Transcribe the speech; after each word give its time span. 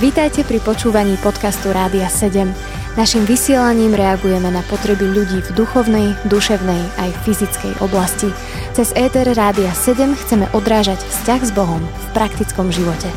Vítajte 0.00 0.44
pri 0.44 0.60
počúvaní 0.60 1.16
podcastu 1.24 1.72
Rádia 1.72 2.04
7. 2.04 2.44
Naším 2.92 3.24
vysielaním 3.24 3.96
reagujeme 3.96 4.52
na 4.52 4.60
potreby 4.68 5.08
ľudí 5.08 5.40
v 5.40 5.50
duchovnej, 5.56 6.12
duševnej 6.28 6.82
aj 7.00 7.10
fyzickej 7.24 7.80
oblasti. 7.80 8.28
Cez 8.76 8.92
ETR 8.92 9.32
Rádia 9.32 9.72
7 9.72 10.12
chceme 10.12 10.44
odrážať 10.52 11.00
vzťah 11.00 11.40
s 11.40 11.50
Bohom 11.56 11.80
v 11.80 12.06
praktickom 12.12 12.68
živote. 12.68 13.08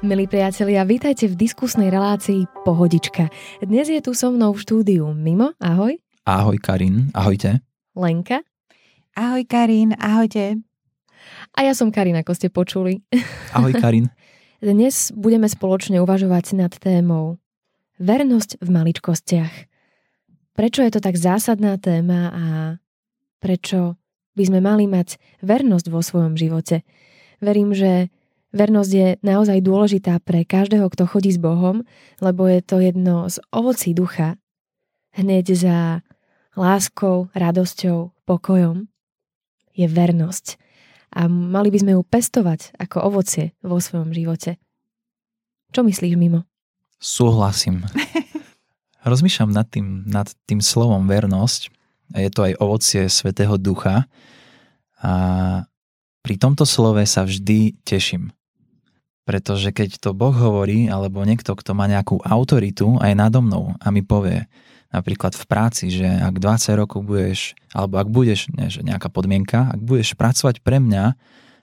Milí 0.00 0.24
priatelia, 0.24 0.88
vítajte 0.88 1.28
v 1.28 1.36
diskusnej 1.36 1.92
relácii 1.92 2.48
Pohodička. 2.64 3.28
Dnes 3.60 3.92
je 3.92 4.00
tu 4.00 4.16
so 4.16 4.32
mnou 4.32 4.56
v 4.56 4.62
štúdiu 4.64 5.12
Mimo, 5.12 5.52
ahoj. 5.60 6.00
Ahoj 6.24 6.56
Karin, 6.56 7.12
ahojte. 7.12 7.60
Lenka. 7.92 8.40
Ahoj 9.12 9.44
Karin, 9.44 9.92
ahojte. 10.00 10.64
A 11.52 11.68
ja 11.68 11.76
som 11.76 11.92
Karin, 11.92 12.16
ako 12.16 12.32
ste 12.32 12.48
počuli. 12.48 13.04
Ahoj 13.52 13.76
Karin. 13.76 14.08
Dnes 14.62 15.10
budeme 15.10 15.50
spoločne 15.50 15.98
uvažovať 15.98 16.54
nad 16.54 16.70
témou 16.70 17.42
Vernosť 17.98 18.62
v 18.62 18.68
maličkostiach. 18.70 19.54
Prečo 20.54 20.86
je 20.86 20.90
to 20.94 21.02
tak 21.02 21.18
zásadná 21.18 21.82
téma 21.82 22.30
a 22.30 22.44
prečo 23.42 23.98
by 24.38 24.42
sme 24.46 24.62
mali 24.62 24.86
mať 24.86 25.18
vernosť 25.42 25.86
vo 25.90 25.98
svojom 25.98 26.38
živote? 26.38 26.86
Verím, 27.42 27.74
že 27.74 28.14
vernosť 28.54 28.92
je 28.94 29.08
naozaj 29.26 29.66
dôležitá 29.66 30.22
pre 30.22 30.46
každého, 30.46 30.86
kto 30.94 31.10
chodí 31.10 31.34
s 31.34 31.42
Bohom, 31.42 31.82
lebo 32.22 32.46
je 32.46 32.62
to 32.62 32.78
jedno 32.78 33.26
z 33.26 33.42
ovocí 33.50 33.98
ducha. 33.98 34.38
Hneď 35.18 35.58
za 35.58 36.06
láskou, 36.54 37.34
radosťou, 37.34 38.14
pokojom 38.30 38.86
je 39.74 39.90
vernosť 39.90 40.61
a 41.12 41.28
mali 41.28 41.68
by 41.68 41.78
sme 41.84 41.92
ju 41.94 42.02
pestovať 42.02 42.76
ako 42.80 43.04
ovocie 43.04 43.52
vo 43.60 43.76
svojom 43.76 44.16
živote. 44.16 44.56
Čo 45.72 45.84
myslíš, 45.84 46.16
Mimo? 46.16 46.48
Súhlasím. 46.96 47.84
Rozmýšľam 49.08 49.50
nad 49.52 49.66
tým, 49.68 50.08
nad 50.08 50.28
tým 50.48 50.64
slovom 50.64 51.04
vernosť. 51.04 51.68
Je 52.16 52.30
to 52.32 52.48
aj 52.48 52.58
ovocie 52.60 53.02
Svetého 53.08 53.56
Ducha. 53.60 54.08
A 55.02 55.12
pri 56.22 56.34
tomto 56.38 56.62
slove 56.62 57.02
sa 57.04 57.26
vždy 57.26 57.82
teším. 57.82 58.30
Pretože 59.26 59.74
keď 59.74 59.98
to 59.98 60.14
Boh 60.14 60.34
hovorí, 60.34 60.86
alebo 60.86 61.26
niekto, 61.26 61.54
kto 61.58 61.74
má 61.74 61.90
nejakú 61.90 62.22
autoritu 62.22 62.98
aj 63.02 63.12
nado 63.18 63.42
mnou 63.42 63.74
a 63.82 63.86
mi 63.90 64.02
povie, 64.06 64.46
napríklad 64.92 65.32
v 65.32 65.44
práci, 65.48 65.88
že 65.88 66.04
ak 66.04 66.36
20 66.36 66.80
rokov 66.84 67.00
budeš, 67.02 67.56
alebo 67.72 67.98
ak 67.98 68.08
budeš, 68.12 68.52
nie, 68.52 68.68
že 68.68 68.84
nejaká 68.84 69.08
podmienka, 69.08 69.72
ak 69.72 69.80
budeš 69.80 70.14
pracovať 70.14 70.60
pre 70.60 70.78
mňa 70.78 71.04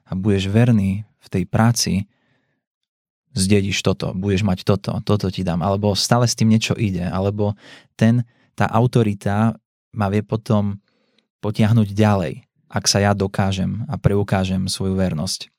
a 0.09 0.11
budeš 0.17 0.49
verný 0.49 1.05
v 1.21 1.27
tej 1.29 1.43
práci, 1.45 2.09
zdedíš 3.37 3.85
toto, 3.85 4.11
budeš 4.17 4.41
mať 4.41 4.65
toto, 4.65 4.97
toto 5.05 5.29
ti 5.29 5.45
dám, 5.45 5.61
alebo 5.61 5.93
stále 5.93 6.25
s 6.25 6.33
tým 6.33 6.49
niečo 6.49 6.73
ide, 6.73 7.05
alebo 7.05 7.53
ten, 7.93 8.25
tá 8.57 8.65
autorita 8.65 9.55
ma 9.93 10.09
vie 10.09 10.25
potom 10.25 10.81
potiahnuť 11.39 11.93
ďalej, 11.93 12.43
ak 12.67 12.85
sa 12.89 12.99
ja 12.99 13.13
dokážem 13.13 13.85
a 13.85 13.95
preukážem 14.01 14.65
svoju 14.65 14.97
vernosť. 14.97 15.53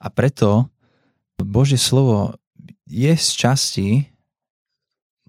A 0.00 0.08
preto 0.08 0.72
Božie 1.36 1.76
slovo 1.76 2.40
je 2.88 3.12
z 3.12 3.28
časti 3.36 3.88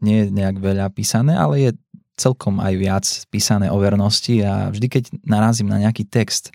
nie 0.02 0.25
je 0.25 0.33
nejak 0.33 0.57
veľa 0.57 0.89
písané, 0.91 1.38
ale 1.38 1.69
je 1.69 1.71
celkom 2.19 2.61
aj 2.61 2.73
viac 2.77 3.05
písané 3.33 3.73
o 3.73 3.81
vernosti 3.81 4.41
a 4.45 4.69
vždy, 4.69 4.88
keď 4.89 5.03
narazím 5.25 5.71
na 5.71 5.81
nejaký 5.81 6.05
text, 6.05 6.53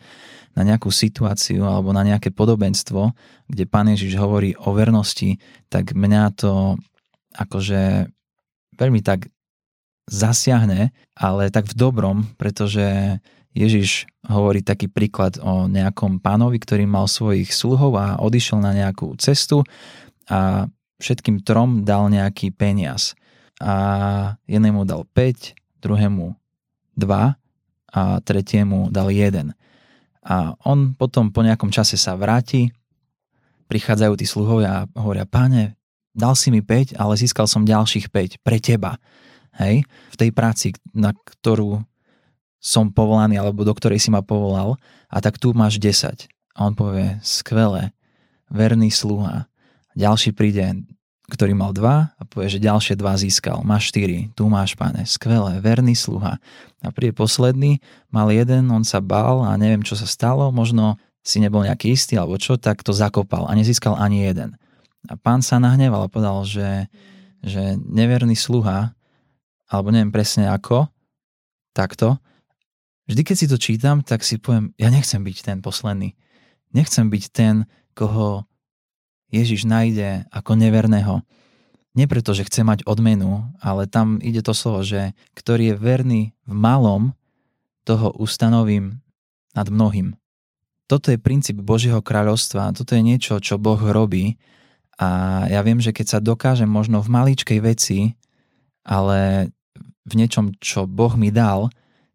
na 0.55 0.63
nejakú 0.63 0.89
situáciu 0.89 1.67
alebo 1.67 1.91
na 1.91 2.07
nejaké 2.07 2.31
podobenstvo, 2.31 3.13
kde 3.51 3.65
Pán 3.67 3.91
Ježiš 3.91 4.17
hovorí 4.17 4.55
o 4.57 4.73
vernosti, 4.73 5.43
tak 5.69 5.93
mňa 5.93 6.23
to 6.39 6.79
akože 7.37 8.09
veľmi 8.79 9.01
tak 9.03 9.29
zasiahne, 10.07 10.95
ale 11.19 11.51
tak 11.51 11.67
v 11.67 11.75
dobrom, 11.75 12.19
pretože 12.39 13.19
Ježiš 13.57 14.07
hovorí 14.29 14.61
taký 14.61 14.87
príklad 14.87 15.41
o 15.41 15.67
nejakom 15.67 16.21
pánovi, 16.21 16.61
ktorý 16.61 16.85
mal 16.85 17.09
svojich 17.09 17.51
sluhov 17.51 17.97
a 17.97 18.21
odišiel 18.21 18.61
na 18.61 18.77
nejakú 18.77 19.17
cestu 19.19 19.65
a 20.29 20.69
všetkým 21.01 21.45
trom 21.45 21.85
dal 21.85 22.09
nejaký 22.09 22.53
peniaz 22.53 23.17
a 23.61 23.75
jednému 24.45 24.85
dal 24.85 25.05
5, 25.09 25.57
druhému 25.81 26.37
2 26.97 27.37
a 27.93 28.03
tretiemu 28.21 28.93
dal 28.93 29.09
1. 29.09 29.53
A 30.27 30.59
on 30.67 30.93
potom 30.93 31.31
po 31.31 31.41
nejakom 31.41 31.71
čase 31.71 31.95
sa 31.95 32.19
vráti, 32.19 32.75
prichádzajú 33.71 34.13
tí 34.19 34.27
sluhovia 34.27 34.71
a 34.85 34.87
hovoria, 34.99 35.27
páne, 35.27 35.79
dal 36.17 36.35
si 36.35 36.51
mi 36.51 36.61
5, 36.61 36.99
ale 36.99 37.15
získal 37.19 37.47
som 37.47 37.69
ďalších 37.69 38.11
5 38.11 38.43
pre 38.43 38.59
teba. 38.59 38.99
Hej? 39.57 39.87
V 40.13 40.17
tej 40.17 40.31
práci, 40.35 40.77
na 40.93 41.15
ktorú 41.15 41.85
som 42.59 42.91
povolaný, 42.91 43.39
alebo 43.39 43.63
do 43.63 43.71
ktorej 43.71 44.03
si 44.03 44.11
ma 44.11 44.25
povolal, 44.25 44.75
a 45.07 45.23
tak 45.23 45.39
tu 45.39 45.55
máš 45.55 45.79
10. 45.79 46.27
A 46.57 46.59
on 46.67 46.75
povie, 46.75 47.21
skvelé, 47.23 47.95
verný 48.51 48.91
sluha. 48.91 49.47
Ďalší 49.95 50.35
príde, 50.35 50.83
ktorý 51.27 51.59
mal 51.59 51.75
dva 51.75 52.15
a 52.15 52.23
povie, 52.23 52.47
že 52.47 52.63
ďalšie 52.63 52.95
dva 52.95 53.19
získal. 53.19 53.67
Máš 53.67 53.91
štyri, 53.91 54.31
tu 54.39 54.47
máš, 54.47 54.79
pane, 54.79 55.03
skvelé, 55.11 55.59
verný 55.59 55.99
sluha. 55.99 56.39
A 56.87 56.89
príde 56.95 57.19
posledný, 57.19 57.83
mal 58.15 58.31
jeden, 58.31 58.71
on 58.71 58.87
sa 58.87 59.03
bál 59.03 59.43
a 59.43 59.59
neviem, 59.59 59.83
čo 59.83 59.99
sa 59.99 60.07
stalo, 60.07 60.55
možno 60.55 60.95
si 61.27 61.43
nebol 61.43 61.67
nejaký 61.67 61.91
istý 61.91 62.15
alebo 62.15 62.39
čo, 62.39 62.55
tak 62.55 62.87
to 62.87 62.95
zakopal 62.95 63.51
a 63.51 63.53
nezískal 63.59 63.99
ani 63.99 64.23
jeden. 64.31 64.55
A 65.11 65.19
pán 65.19 65.43
sa 65.43 65.59
nahneval 65.59 66.07
a 66.07 66.13
povedal, 66.13 66.47
že, 66.47 66.87
že 67.43 67.75
neverný 67.75 68.39
sluha, 68.39 68.95
alebo 69.67 69.91
neviem 69.91 70.15
presne 70.15 70.47
ako, 70.47 70.87
takto, 71.75 72.23
vždy 73.11 73.23
keď 73.27 73.37
si 73.37 73.47
to 73.51 73.59
čítam, 73.59 74.07
tak 74.07 74.23
si 74.23 74.39
poviem, 74.39 74.71
ja 74.79 74.87
nechcem 74.95 75.19
byť 75.27 75.37
ten 75.43 75.59
posledný. 75.59 76.15
Nechcem 76.71 77.11
byť 77.11 77.25
ten, 77.35 77.67
koho 77.99 78.47
Ježiš 79.31 79.67
nájde 79.67 80.27
ako 80.31 80.55
neverného. 80.55 81.23
Nie 81.97 82.07
preto, 82.07 82.37
že 82.37 82.45
chce 82.45 82.61
mať 82.63 82.85
odmenu, 82.85 83.49
ale 83.59 83.89
tam 83.89 84.21
ide 84.21 84.45
to 84.45 84.53
slovo, 84.53 84.85
že 84.85 85.17
ktorý 85.33 85.73
je 85.73 85.81
verný 85.81 86.23
v 86.45 86.55
malom, 86.55 87.17
toho 87.87 88.11
ustanovím 88.19 88.99
nad 89.55 89.71
mnohým. 89.71 90.19
Toto 90.91 91.15
je 91.15 91.23
princíp 91.23 91.63
Božieho 91.63 92.03
kráľovstva, 92.03 92.75
toto 92.75 92.99
je 92.99 93.03
niečo, 93.03 93.39
čo 93.39 93.63
Boh 93.63 93.79
robí 93.79 94.37
a 94.99 95.43
ja 95.47 95.63
viem, 95.63 95.79
že 95.79 95.95
keď 95.95 96.07
sa 96.07 96.19
dokážem 96.19 96.69
možno 96.69 96.99
v 97.01 97.13
maličkej 97.15 97.59
veci, 97.63 98.19
ale 98.83 99.51
v 100.07 100.13
niečom, 100.19 100.55
čo 100.59 100.87
Boh 100.87 101.15
mi 101.15 101.31
dal, 101.31 101.71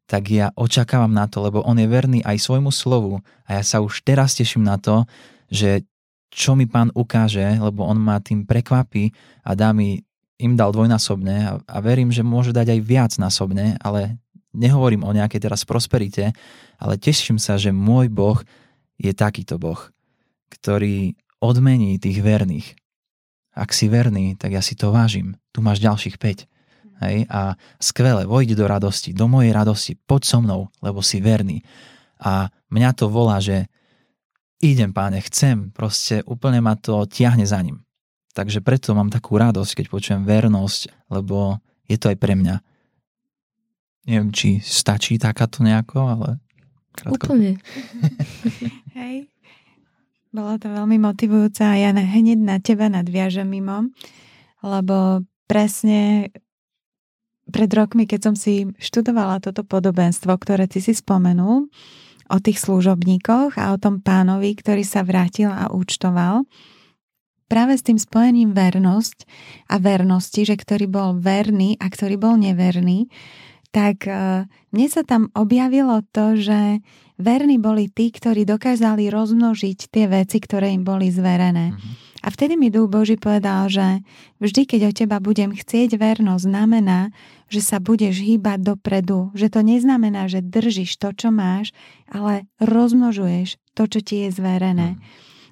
tak 0.07 0.27
ja 0.27 0.51
očakávam 0.59 1.11
na 1.11 1.27
to, 1.27 1.39
lebo 1.39 1.63
On 1.63 1.79
je 1.79 1.87
verný 1.87 2.19
aj 2.23 2.43
svojmu 2.43 2.71
slovu 2.71 3.23
a 3.47 3.59
ja 3.59 3.63
sa 3.63 3.79
už 3.79 4.03
teraz 4.03 4.35
teším 4.35 4.67
na 4.67 4.75
to, 4.75 5.07
že 5.47 5.87
čo 6.31 6.55
mi 6.55 6.65
pán 6.65 6.89
ukáže, 6.95 7.43
lebo 7.59 7.83
on 7.83 7.99
ma 7.99 8.23
tým 8.23 8.47
prekvapí 8.47 9.11
a 9.43 9.51
dá 9.51 9.75
mi, 9.75 9.99
im 10.39 10.55
dal 10.55 10.71
dvojnásobne 10.71 11.35
a, 11.43 11.51
a 11.59 11.77
verím, 11.83 12.09
že 12.09 12.23
môže 12.23 12.55
dať 12.55 12.71
aj 12.71 12.79
viac 12.81 13.11
násobne, 13.19 13.75
ale 13.83 14.17
nehovorím 14.55 15.03
o 15.03 15.11
nejakej 15.11 15.43
teraz 15.43 15.67
prosperite, 15.67 16.31
ale 16.79 16.95
teším 16.95 17.35
sa, 17.35 17.59
že 17.59 17.75
môj 17.75 18.07
Boh 18.07 18.39
je 18.95 19.11
takýto 19.11 19.59
Boh, 19.59 19.79
ktorý 20.49 21.19
odmení 21.43 21.99
tých 21.99 22.23
verných. 22.23 22.79
Ak 23.51 23.75
si 23.75 23.91
verný, 23.91 24.39
tak 24.39 24.55
ja 24.55 24.63
si 24.63 24.79
to 24.79 24.95
vážim. 24.95 25.35
Tu 25.51 25.59
máš 25.59 25.83
ďalších 25.83 26.15
5. 26.15 26.47
Hej? 27.03 27.17
A 27.27 27.59
skvele, 27.81 28.23
vojdi 28.23 28.55
do 28.55 28.63
radosti, 28.63 29.11
do 29.11 29.27
mojej 29.27 29.51
radosti, 29.51 29.99
poď 29.99 30.21
so 30.23 30.39
mnou, 30.39 30.71
lebo 30.79 31.03
si 31.03 31.19
verný. 31.19 31.59
A 32.21 32.47
mňa 32.71 32.89
to 32.95 33.11
volá, 33.11 33.43
že 33.43 33.67
idem 34.61 34.93
páne, 34.93 35.19
chcem, 35.25 35.73
proste 35.73 36.21
úplne 36.29 36.61
ma 36.61 36.77
to 36.77 37.03
tiahne 37.09 37.43
za 37.43 37.59
ním. 37.59 37.81
Takže 38.31 38.63
preto 38.63 38.95
mám 38.95 39.11
takú 39.11 39.35
radosť, 39.35 39.83
keď 39.83 39.85
počujem 39.91 40.23
vernosť, 40.23 41.11
lebo 41.11 41.59
je 41.89 41.97
to 41.99 42.13
aj 42.13 42.17
pre 42.21 42.39
mňa. 42.39 42.55
Neviem, 44.07 44.31
či 44.31 44.63
stačí 44.63 45.19
takáto 45.19 45.61
nejako, 45.61 45.99
ale... 46.07 46.29
Krátko. 46.91 47.35
Úplne. 47.35 47.59
Hej. 48.99 49.27
Bolo 50.31 50.55
to 50.55 50.71
veľmi 50.71 50.95
motivujúce 50.95 51.59
a 51.59 51.75
ja 51.75 51.91
hneď 51.91 52.39
na 52.39 52.57
teba 52.63 52.87
nadviažem 52.87 53.47
mimo, 53.47 53.91
lebo 54.63 55.27
presne 55.43 56.31
pred 57.51 57.67
rokmi, 57.67 58.07
keď 58.07 58.31
som 58.31 58.35
si 58.39 58.71
študovala 58.79 59.43
toto 59.43 59.67
podobenstvo, 59.67 60.31
ktoré 60.39 60.71
ty 60.71 60.79
si 60.79 60.95
spomenul, 60.95 61.67
o 62.31 62.37
tých 62.39 62.63
služobníkoch 62.63 63.59
a 63.59 63.75
o 63.75 63.77
tom 63.77 63.99
pánovi, 63.99 64.55
ktorý 64.55 64.87
sa 64.87 65.03
vrátil 65.03 65.51
a 65.51 65.69
účtoval. 65.69 66.47
Práve 67.51 67.75
s 67.75 67.83
tým 67.83 67.99
spojením 67.99 68.55
vernosť 68.55 69.27
a 69.67 69.75
vernosti, 69.75 70.47
že 70.47 70.55
ktorý 70.55 70.87
bol 70.87 71.19
verný 71.19 71.75
a 71.83 71.91
ktorý 71.91 72.15
bol 72.15 72.39
neverný, 72.39 73.11
tak 73.75 74.07
e, 74.07 74.47
mne 74.47 74.87
sa 74.87 75.03
tam 75.03 75.27
objavilo 75.35 75.99
to, 76.15 76.39
že 76.39 76.79
verní 77.19 77.59
boli 77.59 77.91
tí, 77.91 78.11
ktorí 78.11 78.47
dokázali 78.47 79.11
rozmnožiť 79.11 79.91
tie 79.91 80.05
veci, 80.07 80.39
ktoré 80.39 80.71
im 80.71 80.87
boli 80.87 81.11
zverené. 81.11 81.75
Mm-hmm. 81.75 82.11
A 82.21 82.27
vtedy 82.29 82.53
mi 82.53 82.69
Duch 82.69 82.85
Boží 82.85 83.17
povedal, 83.17 83.65
že 83.65 84.05
vždy, 84.37 84.69
keď 84.69 84.81
o 84.87 84.91
teba 84.93 85.17
budem 85.17 85.57
chcieť 85.57 85.97
vernosť, 85.97 86.45
znamená, 86.45 87.09
že 87.51 87.59
sa 87.59 87.83
budeš 87.83 88.23
hýbať 88.23 88.63
dopredu. 88.63 89.35
Že 89.35 89.47
to 89.51 89.61
neznamená, 89.67 90.31
že 90.31 90.39
držíš 90.39 90.95
to, 90.95 91.11
čo 91.11 91.29
máš, 91.35 91.75
ale 92.07 92.47
rozmnožuješ 92.63 93.59
to, 93.75 93.91
čo 93.91 93.99
ti 93.99 94.23
je 94.25 94.29
zverené. 94.31 94.95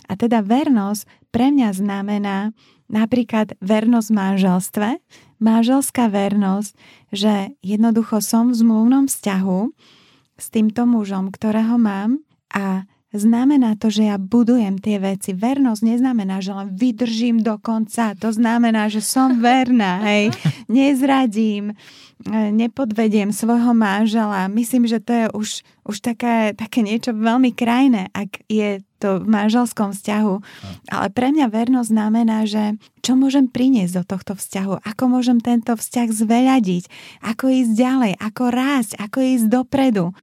A 0.07 0.15
teda 0.15 0.39
vernosť 0.39 1.03
pre 1.29 1.51
mňa 1.51 1.69
znamená 1.75 2.55
napríklad 2.89 3.53
vernosť 3.61 4.07
v 4.09 4.17
manželstve, 4.17 4.89
manželská 5.37 6.09
vernosť, 6.09 6.71
že 7.13 7.53
jednoducho 7.61 8.23
som 8.23 8.49
v 8.49 8.57
zmluvnom 8.63 9.05
vzťahu 9.05 9.59
s 10.39 10.45
týmto 10.49 10.87
mužom, 10.87 11.29
ktorého 11.29 11.77
mám 11.77 12.23
a 12.49 12.87
Znamená 13.09 13.73
to, 13.73 13.89
že 13.89 14.05
ja 14.05 14.21
budujem 14.21 14.77
tie 14.77 15.01
veci. 15.01 15.33
Vernosť 15.33 15.81
neznamená, 15.81 16.45
že 16.45 16.53
len 16.53 16.69
vydržím 16.77 17.41
do 17.41 17.57
konca. 17.57 18.13
To 18.21 18.29
znamená, 18.29 18.85
že 18.85 19.01
som 19.01 19.41
verná, 19.41 20.05
hej. 20.05 20.29
Nezradím, 20.69 21.73
e, 21.73 22.53
nepodvediem 22.53 23.33
svojho 23.33 23.73
manžela. 23.73 24.45
Myslím, 24.45 24.85
že 24.85 25.01
to 25.01 25.11
je 25.13 25.25
už, 25.33 25.49
už 25.89 25.97
také, 26.05 26.53
také 26.53 26.85
niečo 26.85 27.17
veľmi 27.17 27.49
krajné, 27.49 28.13
ak 28.13 28.45
je 28.45 28.85
to 29.01 29.17
v 29.17 29.25
manželskom 29.25 29.89
vzťahu. 29.89 30.35
Ale 30.93 31.07
pre 31.09 31.33
mňa 31.33 31.49
vernosť 31.49 31.89
znamená, 31.89 32.45
že 32.45 32.77
čo 33.01 33.17
môžem 33.17 33.49
priniesť 33.49 33.93
do 33.97 34.03
tohto 34.05 34.37
vzťahu, 34.37 34.85
ako 34.85 35.03
môžem 35.09 35.41
tento 35.41 35.73
vzťah 35.73 36.13
zveľadiť, 36.13 36.83
ako 37.25 37.49
ísť 37.49 37.71
ďalej, 37.73 38.13
ako 38.21 38.43
rásť, 38.53 39.01
ako 39.01 39.17
ísť 39.17 39.45
dopredu 39.49 40.13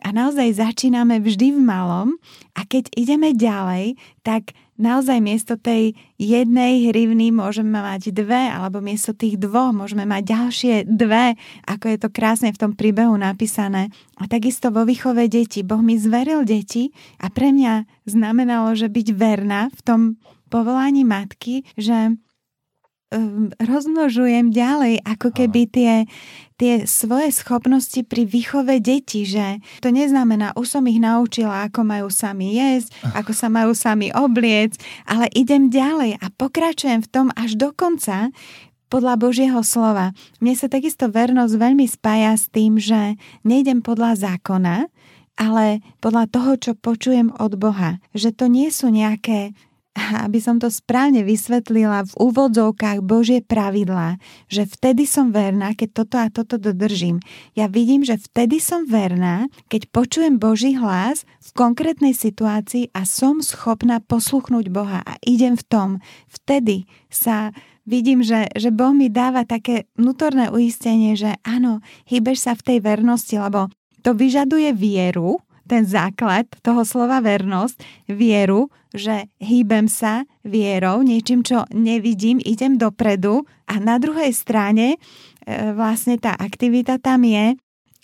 a 0.00 0.08
naozaj 0.10 0.56
začíname 0.56 1.20
vždy 1.20 1.56
v 1.56 1.60
malom 1.60 2.08
a 2.56 2.64
keď 2.64 2.88
ideme 2.96 3.36
ďalej, 3.36 4.00
tak 4.24 4.56
naozaj 4.80 5.20
miesto 5.20 5.60
tej 5.60 5.92
jednej 6.16 6.88
hrivny 6.88 7.28
môžeme 7.28 7.76
mať 7.76 8.16
dve, 8.16 8.48
alebo 8.48 8.80
miesto 8.80 9.12
tých 9.12 9.36
dvoch 9.36 9.76
môžeme 9.76 10.08
mať 10.08 10.22
ďalšie 10.24 10.74
dve, 10.88 11.36
ako 11.68 11.84
je 11.92 11.98
to 12.00 12.08
krásne 12.08 12.48
v 12.48 12.60
tom 12.60 12.72
príbehu 12.72 13.12
napísané. 13.20 13.92
A 14.16 14.24
takisto 14.24 14.72
vo 14.72 14.88
výchove 14.88 15.28
detí. 15.28 15.60
Boh 15.60 15.84
mi 15.84 16.00
zveril 16.00 16.48
deti 16.48 16.96
a 17.20 17.28
pre 17.28 17.52
mňa 17.52 17.84
znamenalo, 18.08 18.72
že 18.72 18.88
byť 18.88 19.08
verná 19.12 19.68
v 19.68 19.80
tom 19.84 20.00
povolaní 20.48 21.04
matky, 21.04 21.62
že 21.76 22.16
rozmnožujem 23.58 24.54
ďalej, 24.54 25.02
ako 25.02 25.34
keby 25.34 25.66
tie, 25.66 25.92
tie 26.54 26.86
svoje 26.86 27.34
schopnosti 27.34 28.06
pri 28.06 28.22
výchove 28.22 28.78
detí, 28.78 29.26
že 29.26 29.58
to 29.82 29.90
neznamená, 29.90 30.54
už 30.54 30.78
som 30.78 30.86
ich 30.86 31.02
naučila, 31.02 31.66
ako 31.66 31.82
majú 31.82 32.06
sami 32.06 32.54
jesť, 32.54 32.94
ako 33.10 33.34
sa 33.34 33.50
majú 33.50 33.74
sami 33.74 34.14
obliec, 34.14 34.78
ale 35.10 35.26
idem 35.34 35.74
ďalej 35.74 36.22
a 36.22 36.26
pokračujem 36.30 37.02
v 37.02 37.10
tom 37.10 37.26
až 37.34 37.58
do 37.58 37.74
konca, 37.74 38.30
podľa 38.90 39.14
Božieho 39.22 39.62
slova. 39.62 40.10
Mne 40.42 40.58
sa 40.58 40.66
takisto 40.66 41.06
vernosť 41.06 41.54
veľmi 41.54 41.86
spája 41.86 42.34
s 42.34 42.50
tým, 42.50 42.76
že 42.76 43.14
nejdem 43.46 43.86
podľa 43.86 44.18
zákona, 44.18 44.90
ale 45.38 45.80
podľa 46.02 46.26
toho, 46.26 46.52
čo 46.58 46.72
počujem 46.74 47.30
od 47.38 47.54
Boha. 47.54 48.02
Že 48.12 48.30
to 48.34 48.44
nie 48.50 48.68
sú 48.68 48.90
nejaké 48.90 49.54
aby 49.98 50.38
som 50.38 50.62
to 50.62 50.70
správne 50.70 51.26
vysvetlila 51.26 52.06
v 52.06 52.12
úvodzovkách 52.30 53.02
Božie 53.02 53.42
pravidlá, 53.42 54.22
že 54.46 54.62
vtedy 54.62 55.02
som 55.02 55.34
verná, 55.34 55.74
keď 55.74 55.88
toto 55.90 56.16
a 56.18 56.30
toto 56.30 56.56
dodržím. 56.62 57.18
Ja 57.58 57.66
vidím, 57.66 58.06
že 58.06 58.14
vtedy 58.14 58.62
som 58.62 58.86
verná, 58.86 59.50
keď 59.66 59.90
počujem 59.90 60.38
Boží 60.38 60.78
hlas 60.78 61.26
v 61.42 61.50
konkrétnej 61.58 62.14
situácii 62.14 62.94
a 62.94 63.02
som 63.02 63.42
schopná 63.42 63.98
posluchnúť 63.98 64.70
Boha 64.70 65.02
a 65.02 65.18
idem 65.26 65.58
v 65.58 65.64
tom. 65.66 65.88
Vtedy 66.30 66.86
sa 67.10 67.50
vidím, 67.82 68.22
že, 68.22 68.46
že 68.54 68.70
Boh 68.70 68.94
mi 68.94 69.10
dáva 69.10 69.42
také 69.42 69.90
vnútorné 69.98 70.54
uistenie, 70.54 71.18
že 71.18 71.34
áno, 71.42 71.82
hýbeš 72.06 72.46
sa 72.46 72.52
v 72.54 72.62
tej 72.62 72.78
vernosti, 72.78 73.34
lebo 73.34 73.66
to 74.06 74.14
vyžaduje 74.14 74.70
vieru, 74.72 75.42
ten 75.70 75.86
základ 75.86 76.50
toho 76.66 76.82
slova 76.82 77.22
vernosť, 77.22 78.10
vieru, 78.10 78.66
že 78.90 79.30
hýbem 79.38 79.86
sa 79.86 80.26
vierou, 80.42 81.06
niečím, 81.06 81.46
čo 81.46 81.62
nevidím, 81.70 82.42
idem 82.42 82.74
dopredu 82.74 83.46
a 83.70 83.78
na 83.78 84.02
druhej 84.02 84.34
strane 84.34 84.98
e, 85.46 85.70
vlastne 85.70 86.18
tá 86.18 86.34
aktivita 86.34 86.98
tam 86.98 87.22
je, 87.22 87.54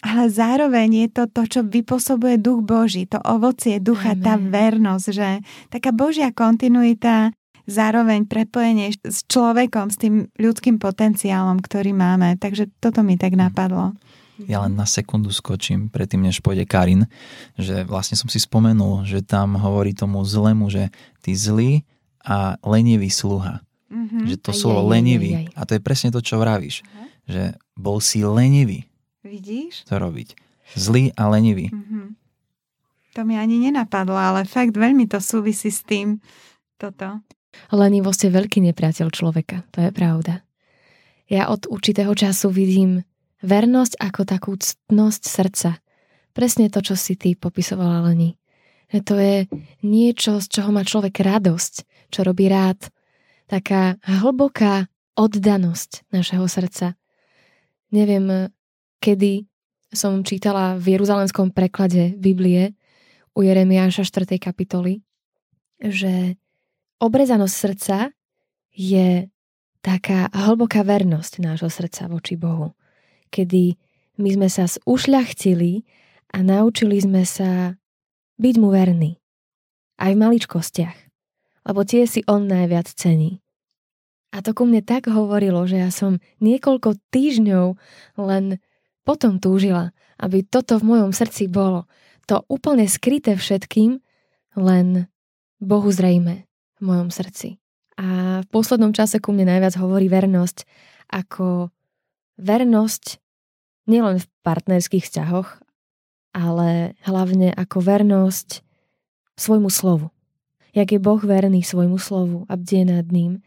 ale 0.07 0.25
zároveň 0.31 0.89
je 1.03 1.09
to 1.11 1.25
to, 1.27 1.43
čo 1.51 1.61
vypôsobuje 1.67 2.39
duch 2.39 2.63
Boží, 2.63 3.11
to 3.11 3.19
ovocie 3.27 3.83
ducha, 3.83 4.15
Amen. 4.15 4.23
tá 4.23 4.39
vernosť, 4.39 5.07
že 5.11 5.43
taká 5.67 5.91
Božia 5.91 6.31
kontinuita, 6.31 7.35
zároveň 7.67 8.31
prepojenie 8.31 8.95
s 9.03 9.27
človekom, 9.27 9.91
s 9.91 9.99
tým 9.99 10.31
ľudským 10.39 10.79
potenciálom, 10.79 11.59
ktorý 11.59 11.91
máme. 11.93 12.39
Takže 12.39 12.71
toto 12.79 13.03
mi 13.03 13.19
tak 13.19 13.35
napadlo. 13.35 13.99
Ja 14.45 14.61
len 14.69 14.77
na 14.77 14.85
sekundu 14.85 15.33
skočím, 15.33 15.89
predtým 15.89 16.21
než 16.21 16.45
pôjde 16.45 16.69
Karin, 16.69 17.09
že 17.57 17.89
vlastne 17.89 18.21
som 18.21 18.29
si 18.29 18.37
spomenul, 18.37 19.09
že 19.09 19.25
tam 19.25 19.57
hovorí 19.57 19.97
tomu 19.97 20.21
zlému, 20.21 20.69
že 20.69 20.93
ty 21.25 21.33
zlý 21.33 21.89
a 22.21 22.61
lenivý 22.61 23.09
sluha. 23.09 23.65
Mm-hmm. 23.89 24.23
Že 24.29 24.37
to 24.45 24.51
aj, 24.53 24.59
slovo 24.61 24.81
aj, 24.85 24.89
lenivý. 24.93 25.31
Aj, 25.33 25.41
aj. 25.41 25.47
A 25.57 25.61
to 25.65 25.73
je 25.79 25.81
presne 25.81 26.11
to, 26.13 26.21
čo 26.21 26.37
vravíš. 26.37 26.85
Uh-huh. 26.85 27.07
Že 27.31 27.43
bol 27.79 27.99
si 28.03 28.21
lenivý. 28.27 28.85
Vidíš? 29.25 29.89
To 29.89 29.97
robiť. 29.97 30.37
Zlý 30.77 31.15
a 31.17 31.31
lenivý. 31.31 31.71
Mm-hmm. 31.71 32.07
To 33.17 33.25
mi 33.25 33.41
ani 33.41 33.57
nenapadlo, 33.57 34.13
ale 34.13 34.45
fakt 34.45 34.77
veľmi 34.77 35.09
to 35.09 35.23
súvisí 35.23 35.73
s 35.73 35.81
tým 35.81 36.21
toto. 36.77 37.25
Lenivosť 37.73 38.29
je 38.29 38.31
veľký 38.37 38.59
nepriateľ 38.69 39.09
človeka, 39.09 39.65
to 39.73 39.81
je 39.81 39.91
pravda. 39.95 40.45
Ja 41.25 41.49
od 41.49 41.65
určitého 41.65 42.13
času 42.13 42.53
vidím 42.53 43.06
Vernosť 43.45 44.01
ako 44.01 44.23
takú 44.25 44.53
ctnosť 44.57 45.23
srdca. 45.25 45.71
Presne 46.33 46.69
to, 46.69 46.85
čo 46.85 46.97
si 46.97 47.17
ty 47.17 47.33
popisovala, 47.33 48.05
Leni. 48.09 48.37
To 48.93 49.17
je 49.19 49.49
niečo, 49.83 50.39
z 50.39 50.47
čoho 50.47 50.71
má 50.71 50.85
človek 50.85 51.25
radosť, 51.25 51.75
čo 52.13 52.21
robí 52.23 52.47
rád. 52.47 52.93
Taká 53.49 53.99
hlboká 54.05 54.87
oddanosť 55.17 56.13
našeho 56.13 56.45
srdca. 56.45 56.95
Neviem, 57.91 58.53
kedy 59.01 59.49
som 59.91 60.21
čítala 60.21 60.77
v 60.77 60.97
jeruzalemskom 60.99 61.57
preklade 61.57 62.13
Biblie 62.21 62.77
u 63.33 63.41
Jeremiáša 63.41 64.05
4. 64.05 64.37
kapitoly, 64.37 65.01
že 65.81 66.37
obrezanosť 67.01 67.55
srdca 67.57 67.97
je 68.77 69.33
taká 69.81 70.29
hlboká 70.37 70.85
vernosť 70.85 71.41
nášho 71.41 71.73
srdca 71.73 72.13
voči 72.13 72.37
Bohu 72.37 72.76
kedy 73.31 73.77
my 74.17 74.29
sme 74.33 74.49
sa 74.49 74.65
zušľachtili 74.67 75.85
a 76.33 76.39
naučili 76.41 76.97
sme 77.01 77.23
sa 77.25 77.77
byť 78.41 78.55
mu 78.61 78.69
verní. 78.73 79.21
Aj 79.97 80.13
v 80.13 80.21
maličkostiach. 80.21 80.99
Lebo 81.67 81.81
tie 81.83 82.05
si 82.05 82.21
on 82.29 82.47
najviac 82.47 82.87
cení. 82.93 83.41
A 84.35 84.45
to 84.45 84.53
ku 84.53 84.69
mne 84.69 84.85
tak 84.85 85.09
hovorilo, 85.09 85.65
že 85.65 85.81
ja 85.81 85.89
som 85.89 86.21
niekoľko 86.45 87.01
týždňov 87.09 87.67
len 88.21 88.61
potom 89.07 89.41
túžila, 89.41 89.97
aby 90.21 90.45
toto 90.45 90.77
v 90.77 90.93
mojom 90.93 91.11
srdci 91.17 91.49
bolo. 91.49 91.89
To 92.29 92.43
úplne 92.51 92.85
skryté 92.91 93.39
všetkým, 93.39 94.03
len 94.59 95.09
Bohu 95.63 95.89
zrejme 95.89 96.45
v 96.77 96.81
mojom 96.83 97.09
srdci. 97.09 97.57
A 97.97 98.41
v 98.45 98.47
poslednom 98.53 98.93
čase 98.93 99.23
ku 99.23 99.33
mne 99.33 99.49
najviac 99.57 99.79
hovorí 99.81 100.13
vernosť 100.13 100.69
ako 101.09 101.73
vernosť 102.37 103.21
nielen 103.89 104.21
v 104.21 104.27
partnerských 104.45 105.05
vzťahoch, 105.05 105.61
ale 106.37 106.99
hlavne 107.09 107.55
ako 107.57 107.81
vernosť 107.81 108.61
svojmu 109.41 109.73
slovu. 109.73 110.13
Jak 110.77 110.93
je 110.93 111.01
Boh 111.01 111.21
verný 111.21 111.65
svojmu 111.65 111.97
slovu 111.97 112.45
a 112.53 112.61
bdie 112.61 112.85
nad 112.85 113.09
ním, 113.09 113.41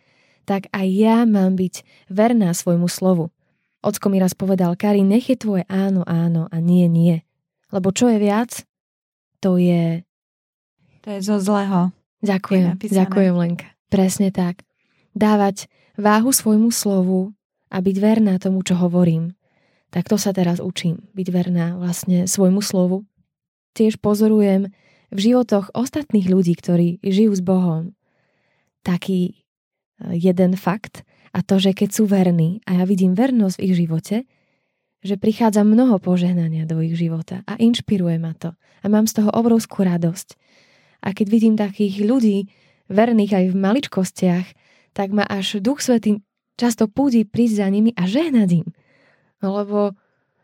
tak 0.50 0.66
aj 0.74 0.88
ja 0.90 1.30
mám 1.30 1.54
byť 1.54 1.86
verná 2.10 2.58
svojmu 2.58 2.90
slovu. 2.90 3.30
Ocko 3.86 4.10
mi 4.10 4.18
raz 4.18 4.34
povedal, 4.34 4.74
Kari, 4.74 5.06
nech 5.06 5.30
je 5.30 5.38
tvoje 5.38 5.64
áno, 5.70 6.02
áno 6.10 6.50
a 6.50 6.58
nie, 6.58 6.90
nie. 6.90 7.22
Lebo 7.70 7.94
čo 7.94 8.10
je 8.10 8.18
viac, 8.18 8.66
to 9.40 9.62
je... 9.62 10.02
To 11.06 11.14
je 11.16 11.20
zo 11.22 11.38
zlého. 11.38 11.94
Ďakujem, 12.26 12.82
ďakujem 12.82 13.34
Lenka. 13.38 13.70
Presne 13.88 14.34
tak. 14.34 14.68
Dávať 15.16 15.72
váhu 15.96 16.36
svojmu 16.36 16.74
slovu 16.74 17.32
a 17.70 17.78
byť 17.80 17.96
verná 18.02 18.36
tomu, 18.42 18.66
čo 18.66 18.78
hovorím. 18.78 19.38
Tak 19.90 20.06
to 20.10 20.22
sa 20.22 20.34
teraz 20.34 20.62
učím, 20.62 21.10
byť 21.18 21.28
verná 21.34 21.78
vlastne 21.78 22.30
svojmu 22.30 22.62
slovu. 22.62 23.06
Tiež 23.74 23.98
pozorujem 23.98 24.70
v 25.10 25.20
životoch 25.20 25.74
ostatných 25.74 26.30
ľudí, 26.30 26.54
ktorí 26.54 27.02
žijú 27.02 27.34
s 27.34 27.42
Bohom, 27.42 27.98
taký 28.86 29.34
e, 29.34 29.34
jeden 30.14 30.54
fakt 30.54 31.02
a 31.34 31.42
to, 31.42 31.58
že 31.58 31.74
keď 31.74 31.90
sú 31.90 32.06
verní 32.06 32.62
a 32.70 32.82
ja 32.82 32.84
vidím 32.86 33.18
vernosť 33.18 33.56
v 33.58 33.66
ich 33.66 33.76
živote, 33.78 34.18
že 35.00 35.16
prichádza 35.16 35.64
mnoho 35.64 35.98
požehnania 35.98 36.68
do 36.68 36.84
ich 36.84 36.94
života 36.94 37.42
a 37.48 37.56
inšpiruje 37.58 38.20
ma 38.20 38.36
to 38.36 38.54
a 38.84 38.86
mám 38.92 39.08
z 39.08 39.24
toho 39.24 39.32
obrovskú 39.32 39.88
radosť. 39.88 40.36
A 41.02 41.16
keď 41.16 41.28
vidím 41.32 41.56
takých 41.56 42.04
ľudí 42.04 42.52
verných 42.92 43.32
aj 43.32 43.46
v 43.50 43.56
maličkostiach, 43.56 44.48
tak 44.92 45.16
ma 45.16 45.24
až 45.24 45.64
Duch 45.64 45.80
Svetý 45.80 46.20
často 46.60 46.92
púdi 46.92 47.24
prísť 47.24 47.64
za 47.64 47.68
nimi 47.72 47.96
a 47.96 48.04
žehnať 48.04 48.50
im. 48.60 48.68
Lebo 49.40 49.96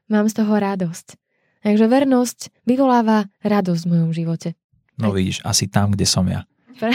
mám 0.08 0.32
z 0.32 0.34
toho 0.40 0.56
radosť. 0.56 1.20
Takže 1.68 1.86
vernosť 1.92 2.64
vyvoláva 2.64 3.28
radosť 3.44 3.82
v 3.84 3.92
mojom 3.92 4.12
živote. 4.16 4.56
No 4.96 5.12
vidíš, 5.12 5.44
asi 5.44 5.68
tam, 5.68 5.92
kde 5.92 6.08
som 6.08 6.24
ja. 6.24 6.48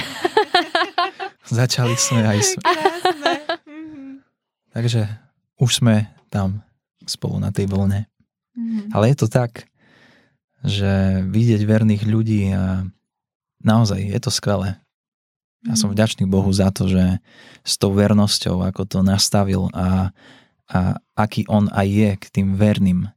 Začali 1.50 1.94
sme 2.00 2.24
aj... 2.24 2.38
S... 2.40 2.50
Takže 4.74 5.04
už 5.60 5.70
sme 5.82 6.08
tam 6.32 6.64
spolu 7.04 7.42
na 7.42 7.50
tej 7.52 7.68
vlne. 7.68 8.06
Mm-hmm. 8.54 8.94
Ale 8.94 9.12
je 9.12 9.16
to 9.18 9.28
tak, 9.28 9.66
že 10.64 11.24
vidieť 11.26 11.60
verných 11.66 12.04
ľudí 12.06 12.54
a 12.54 12.86
naozaj 13.60 14.00
je 14.00 14.20
to 14.22 14.30
skvelé. 14.30 14.78
Ja 15.68 15.76
som 15.76 15.92
mhm. 15.92 15.94
vďačný 15.96 16.24
Bohu 16.24 16.48
za 16.52 16.72
to, 16.72 16.88
že 16.88 17.20
s 17.64 17.74
tou 17.76 17.92
vernosťou, 17.92 18.64
ako 18.64 18.82
to 18.88 18.98
nastavil 19.04 19.68
a, 19.76 20.14
a 20.70 20.78
aký 21.18 21.44
on 21.50 21.68
aj 21.68 21.86
je 21.88 22.10
k 22.16 22.24
tým 22.32 22.56
verným. 22.56 23.12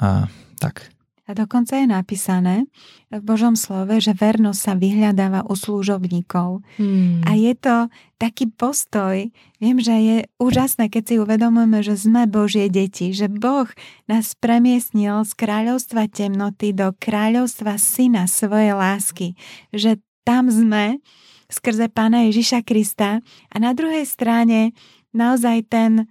A 0.00 0.32
tak. 0.56 0.88
A 1.28 1.36
dokonca 1.36 1.76
je 1.76 1.84
napísané 1.84 2.64
v 3.12 3.20
Božom 3.20 3.52
slove, 3.52 3.92
že 4.00 4.16
vernosť 4.16 4.60
sa 4.64 4.72
vyhľadáva 4.72 5.44
u 5.44 5.52
služobníkov. 5.52 6.64
Hmm. 6.80 7.20
A 7.28 7.36
je 7.36 7.52
to 7.52 7.92
taký 8.16 8.48
postoj, 8.48 9.28
viem, 9.60 9.76
že 9.76 9.92
je 9.92 10.16
úžasné, 10.40 10.88
keď 10.88 11.02
si 11.04 11.14
uvedomujeme, 11.20 11.84
že 11.84 12.00
sme 12.00 12.24
Božie 12.24 12.72
deti, 12.72 13.12
že 13.12 13.28
Boh 13.28 13.68
nás 14.08 14.32
premiestnil 14.40 15.28
z 15.28 15.32
kráľovstva 15.36 16.08
temnoty 16.08 16.72
do 16.72 16.96
kráľovstva 16.96 17.76
syna 17.76 18.24
svojej 18.24 18.72
lásky. 18.72 19.36
Že 19.68 20.00
tam 20.28 20.52
sme 20.52 21.00
skrze 21.48 21.88
Pána 21.88 22.28
Ježiša 22.28 22.60
Krista. 22.60 23.24
A 23.48 23.56
na 23.56 23.72
druhej 23.72 24.04
strane 24.04 24.76
naozaj 25.16 25.64
ten 25.72 26.04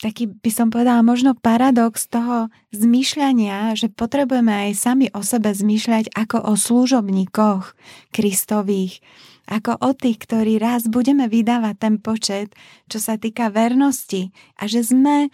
taký 0.00 0.32
by 0.32 0.50
som 0.52 0.68
povedala 0.72 1.04
možno 1.04 1.36
paradox 1.36 2.08
toho 2.08 2.48
zmýšľania, 2.72 3.76
že 3.76 3.92
potrebujeme 3.92 4.52
aj 4.68 4.70
sami 4.76 5.06
o 5.12 5.20
sebe 5.20 5.52
zmýšľať 5.52 6.12
ako 6.16 6.40
o 6.40 6.52
služobníkoch 6.56 7.76
Kristových, 8.16 9.04
ako 9.48 9.76
o 9.80 9.90
tých, 9.92 10.24
ktorí 10.24 10.56
raz 10.60 10.88
budeme 10.88 11.28
vydávať 11.28 11.74
ten 11.76 11.94
počet, 12.00 12.48
čo 12.88 13.00
sa 13.00 13.20
týka 13.20 13.48
vernosti. 13.48 14.32
A 14.60 14.68
že 14.68 14.84
sme, 14.84 15.32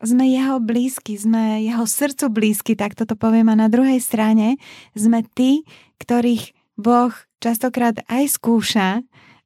sme 0.00 0.24
jeho 0.28 0.60
blízky, 0.60 1.16
sme 1.16 1.64
jeho 1.64 1.84
srdcu 1.84 2.28
blízky, 2.32 2.72
tak 2.72 2.96
toto 2.96 3.16
poviem. 3.16 3.52
A 3.52 3.64
na 3.64 3.68
druhej 3.68 4.00
strane 4.00 4.56
sme 4.96 5.24
tí, 5.36 5.64
ktorých 6.00 6.55
Boh 6.76 7.12
častokrát 7.40 8.00
aj 8.06 8.36
skúša 8.36 9.00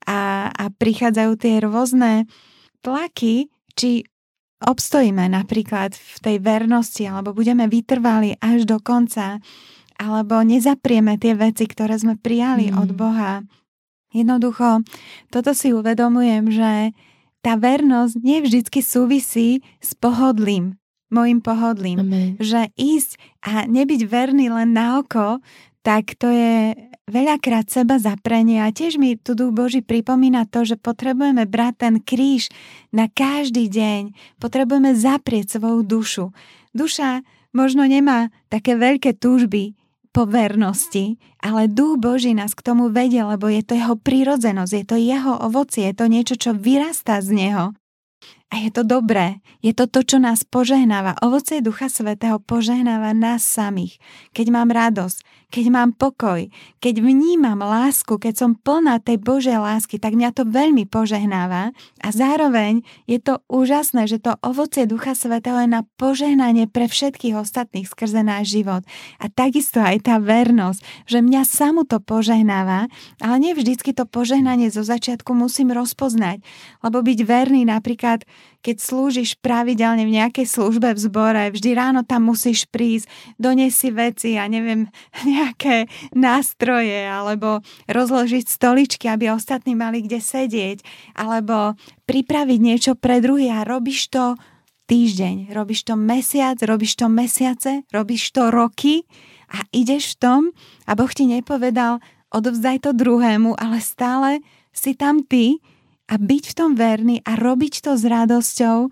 a, 0.07 0.51
a 0.51 0.65
prichádzajú 0.71 1.33
tie 1.39 1.55
rôzne 1.63 2.27
tlaky, 2.83 3.49
či 3.75 4.05
obstojíme 4.61 5.25
napríklad 5.33 5.97
v 5.97 6.17
tej 6.21 6.37
vernosti 6.43 7.09
alebo 7.09 7.33
budeme 7.33 7.65
vytrvali 7.65 8.37
až 8.45 8.69
do 8.69 8.77
konca 8.77 9.41
alebo 10.01 10.41
nezaprieme 10.41 11.17
tie 11.21 11.37
veci, 11.37 11.69
ktoré 11.69 11.97
sme 11.97 12.17
prijali 12.17 12.73
mm. 12.73 12.77
od 12.77 12.91
Boha. 12.97 13.45
Jednoducho, 14.11 14.83
toto 15.29 15.53
si 15.53 15.77
uvedomujem, 15.77 16.51
že 16.51 16.73
tá 17.41 17.57
vernosť 17.57 18.15
nie 18.21 18.41
vždycky 18.45 18.81
súvisí 18.85 19.65
s 19.81 19.97
pohodlím, 19.97 20.77
môjim 21.13 21.41
pohodlím. 21.41 22.01
Amen. 22.05 22.31
Že 22.41 22.73
ísť 22.77 23.17
a 23.45 23.65
nebyť 23.65 24.01
verný 24.09 24.53
len 24.53 24.77
na 24.77 25.01
oko, 25.01 25.41
tak 25.81 26.13
to 26.21 26.29
je 26.29 26.77
veľakrát 27.11 27.67
seba 27.67 27.99
zaprenie 27.99 28.63
a 28.63 28.71
tiež 28.71 29.01
mi 29.01 29.19
tu 29.19 29.35
Duch 29.35 29.51
Boží 29.51 29.83
pripomína 29.83 30.47
to, 30.47 30.63
že 30.63 30.79
potrebujeme 30.79 31.49
brať 31.49 31.75
ten 31.89 31.95
kríž 31.99 32.53
na 32.95 33.11
každý 33.11 33.67
deň. 33.67 34.15
Potrebujeme 34.39 34.95
zaprieť 34.95 35.59
svoju 35.59 35.81
dušu. 35.83 36.25
Duša 36.71 37.27
možno 37.51 37.83
nemá 37.89 38.31
také 38.47 38.79
veľké 38.79 39.19
túžby 39.19 39.75
po 40.11 40.27
vernosti, 40.27 41.19
ale 41.39 41.71
Duch 41.71 41.99
Boží 41.99 42.35
nás 42.35 42.55
k 42.55 42.67
tomu 42.67 42.91
vedie, 42.91 43.23
lebo 43.23 43.47
je 43.47 43.63
to 43.63 43.79
jeho 43.79 43.95
prírodzenosť, 43.95 44.73
je 44.75 44.85
to 44.87 44.97
jeho 44.99 45.35
ovocie, 45.39 45.87
je 45.91 45.95
to 45.95 46.07
niečo, 46.11 46.35
čo 46.35 46.51
vyrastá 46.55 47.23
z 47.23 47.31
neho. 47.35 47.65
A 48.51 48.67
je 48.67 48.71
to 48.75 48.83
dobré. 48.83 49.39
Je 49.63 49.71
to 49.71 49.87
to, 49.87 50.03
čo 50.03 50.19
nás 50.19 50.43
požehnáva. 50.43 51.15
Ovocie 51.23 51.63
Ducha 51.63 51.87
Svetého 51.87 52.43
požehnáva 52.43 53.15
nás 53.15 53.47
samých. 53.47 54.03
Keď 54.35 54.47
mám 54.51 54.75
radosť, 54.75 55.23
keď 55.51 55.67
mám 55.69 55.91
pokoj, 55.93 56.47
keď 56.79 57.03
vnímam 57.03 57.59
lásku, 57.59 58.17
keď 58.17 58.35
som 58.39 58.51
plná 58.55 59.03
tej 59.03 59.19
Božej 59.19 59.59
lásky, 59.59 59.99
tak 59.99 60.15
mňa 60.15 60.31
to 60.31 60.47
veľmi 60.47 60.87
požehnáva 60.87 61.75
a 62.01 62.09
zároveň 62.09 62.87
je 63.11 63.19
to 63.19 63.43
úžasné, 63.51 64.07
že 64.07 64.23
to 64.23 64.39
ovocie 64.41 64.87
Ducha 64.87 65.19
Svetého 65.19 65.59
je 65.61 65.69
na 65.69 65.83
požehnanie 65.99 66.71
pre 66.71 66.87
všetkých 66.87 67.35
ostatných 67.35 67.91
skrze 67.91 68.23
náš 68.23 68.55
život. 68.55 68.87
A 69.19 69.27
takisto 69.27 69.83
aj 69.83 70.07
tá 70.07 70.23
vernosť, 70.23 70.81
že 71.11 71.19
mňa 71.19 71.43
samu 71.43 71.83
to 71.83 71.99
požehnáva, 71.99 72.87
ale 73.19 73.37
nie 73.43 73.53
vždycky 73.53 73.91
to 73.91 74.07
požehnanie 74.07 74.71
zo 74.71 74.87
začiatku 74.87 75.35
musím 75.35 75.75
rozpoznať, 75.75 76.41
lebo 76.87 77.03
byť 77.03 77.19
verný 77.27 77.67
napríklad 77.67 78.23
keď 78.61 78.77
slúžiš 78.77 79.41
pravidelne 79.41 80.05
v 80.05 80.21
nejakej 80.21 80.47
službe 80.47 80.93
v 80.93 81.01
zbore, 81.01 81.43
vždy 81.49 81.71
ráno 81.73 82.05
tam 82.05 82.29
musíš 82.29 82.69
prísť, 82.69 83.09
doniesť 83.41 83.77
si 83.77 83.89
veci 83.91 84.29
ja 84.37 84.45
neviem, 84.47 84.89
nejaké 85.29 85.89
nástroje, 86.13 87.09
alebo 87.09 87.65
rozložiť 87.89 88.45
stoličky, 88.47 89.09
aby 89.09 89.33
ostatní 89.33 89.73
mali 89.73 90.05
kde 90.05 90.21
sedieť, 90.21 90.79
alebo 91.17 91.75
pripraviť 92.05 92.59
niečo 92.61 92.93
pre 92.97 93.25
druhý 93.25 93.49
a 93.49 93.65
robíš 93.65 94.13
to 94.13 94.37
týždeň, 94.91 95.55
robíš 95.55 95.87
to 95.87 95.95
mesiac, 95.95 96.59
robíš 96.67 96.99
to 96.99 97.07
mesiace, 97.07 97.87
robíš 97.95 98.35
to 98.35 98.51
roky 98.51 99.07
a 99.55 99.63
ideš 99.71 100.15
v 100.15 100.19
tom 100.19 100.41
a 100.85 100.99
Boh 100.99 101.11
ti 101.11 101.31
nepovedal, 101.31 102.03
odovzdaj 102.35 102.87
to 102.87 102.91
druhému, 102.91 103.55
ale 103.55 103.79
stále 103.79 104.43
si 104.75 104.99
tam 104.99 105.23
ty 105.23 105.63
a 106.11 106.15
byť 106.19 106.45
v 106.51 106.57
tom 106.59 106.75
verný 106.75 107.23
a 107.23 107.39
robiť 107.39 107.87
to 107.87 107.95
s 107.95 108.03
radosťou. 108.03 108.91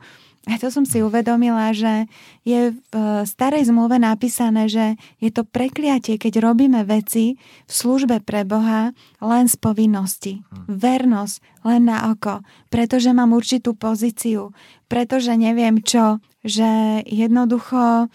A 0.48 0.56
to 0.56 0.72
som 0.72 0.88
si 0.88 1.04
uvedomila, 1.04 1.76
že 1.76 2.08
je 2.46 2.72
v 2.72 2.94
starej 3.28 3.68
zmluve 3.68 4.00
napísané, 4.00 4.70
že 4.70 4.96
je 5.20 5.28
to 5.28 5.44
prekliatie, 5.44 6.16
keď 6.16 6.40
robíme 6.40 6.88
veci 6.88 7.37
v 7.68 7.72
službe 7.72 8.25
pre 8.25 8.48
Boha 8.48 8.96
len 9.20 9.44
z 9.50 9.56
povinnosti. 9.60 10.40
Hm. 10.40 10.72
Vernosť 10.72 11.37
len 11.68 11.90
na 11.90 12.08
oko, 12.08 12.40
pretože 12.72 13.12
mám 13.12 13.37
určitú 13.37 13.76
pozíciu, 13.76 14.56
pretože 14.88 15.37
neviem 15.37 15.84
čo, 15.84 16.22
že 16.40 17.02
jednoducho 17.04 18.08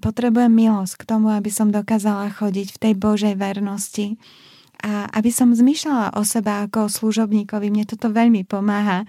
potrebujem 0.00 0.50
milosť 0.50 1.04
k 1.04 1.04
tomu, 1.04 1.36
aby 1.36 1.50
som 1.52 1.68
dokázala 1.68 2.32
chodiť 2.32 2.68
v 2.74 2.80
tej 2.80 2.94
Božej 2.96 3.34
vernosti 3.36 4.16
a 4.84 5.08
aby 5.16 5.32
som 5.32 5.56
zmyšľala 5.56 6.12
o 6.20 6.22
sebe 6.28 6.52
ako 6.52 6.86
o 6.86 6.92
služobníkovi. 6.92 7.72
Mne 7.72 7.88
toto 7.88 8.12
veľmi 8.12 8.44
pomáha. 8.44 9.08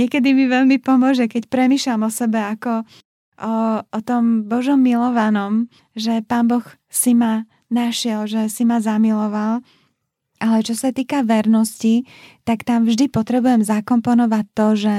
Niekedy 0.00 0.32
mi 0.32 0.48
veľmi 0.48 0.80
pomôže, 0.80 1.28
keď 1.28 1.52
premyšľam 1.52 2.08
o 2.08 2.10
sebe 2.10 2.40
ako 2.40 2.88
o, 3.36 3.54
o 3.84 4.00
tom 4.00 4.48
Božom 4.48 4.80
milovanom, 4.80 5.68
že 5.92 6.24
Pán 6.24 6.48
Boh 6.48 6.64
si 6.88 7.12
ma 7.12 7.44
našiel, 7.68 8.24
že 8.24 8.48
si 8.48 8.64
ma 8.64 8.80
zamiloval. 8.80 9.60
Ale 10.40 10.64
čo 10.64 10.72
sa 10.72 10.88
týka 10.88 11.20
vernosti, 11.20 12.08
tak 12.48 12.64
tam 12.64 12.88
vždy 12.88 13.12
potrebujem 13.12 13.60
zakomponovať 13.60 14.44
to, 14.56 14.68
že, 14.72 14.98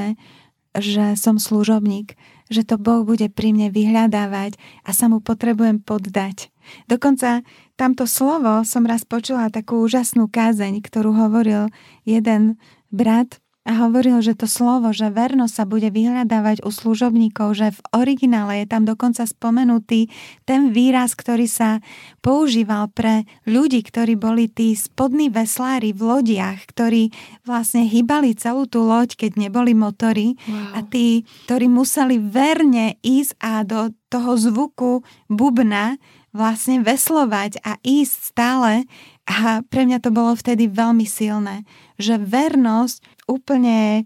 že 0.77 1.05
som 1.17 1.41
služobník, 1.41 2.13
že 2.51 2.67
to 2.67 2.77
Boh 2.77 3.01
bude 3.01 3.25
pri 3.33 3.55
mne 3.55 3.73
vyhľadávať 3.73 4.59
a 4.85 4.93
sa 4.93 5.09
mu 5.09 5.23
potrebujem 5.23 5.81
poddať. 5.81 6.53
Dokonca 6.85 7.41
tamto 7.73 8.05
slovo 8.05 8.61
som 8.61 8.85
raz 8.85 9.01
počula 9.01 9.49
takú 9.49 9.81
úžasnú 9.81 10.29
kázeň, 10.29 10.85
ktorú 10.85 11.17
hovoril 11.17 11.73
jeden 12.05 12.61
brat 12.93 13.40
a 13.61 13.77
hovoril, 13.85 14.25
že 14.25 14.33
to 14.33 14.49
slovo, 14.49 14.89
že 14.89 15.13
vernosť 15.13 15.53
sa 15.53 15.65
bude 15.69 15.93
vyhľadávať 15.93 16.65
u 16.65 16.73
služobníkov, 16.73 17.53
že 17.53 17.67
v 17.77 17.79
originále 17.93 18.65
je 18.65 18.67
tam 18.73 18.89
dokonca 18.89 19.21
spomenutý 19.21 20.09
ten 20.49 20.73
výraz, 20.73 21.13
ktorý 21.13 21.45
sa 21.45 21.77
používal 22.25 22.89
pre 22.89 23.29
ľudí, 23.45 23.85
ktorí 23.85 24.17
boli 24.17 24.49
tí 24.49 24.73
spodní 24.73 25.29
veslári 25.29 25.93
v 25.93 26.01
lodiach, 26.09 26.65
ktorí 26.73 27.13
vlastne 27.45 27.85
hýbali 27.85 28.33
celú 28.33 28.65
tú 28.65 28.81
loď, 28.81 29.13
keď 29.13 29.37
neboli 29.37 29.77
motory 29.77 30.41
wow. 30.49 30.77
a 30.77 30.79
tí, 30.81 31.21
ktorí 31.45 31.69
museli 31.69 32.17
verne 32.17 32.97
ísť 33.05 33.37
a 33.37 33.61
do 33.61 33.93
toho 34.09 34.41
zvuku 34.41 35.05
bubna 35.29 36.01
vlastne 36.31 36.81
veslovať 36.81 37.59
a 37.61 37.77
ísť 37.83 38.15
stále 38.33 38.71
a 39.27 39.61
pre 39.67 39.85
mňa 39.85 39.99
to 40.01 40.09
bolo 40.09 40.33
vtedy 40.33 40.65
veľmi 40.67 41.05
silné, 41.05 41.67
že 41.99 42.17
vernosť 42.17 43.10
úplne 43.31 44.03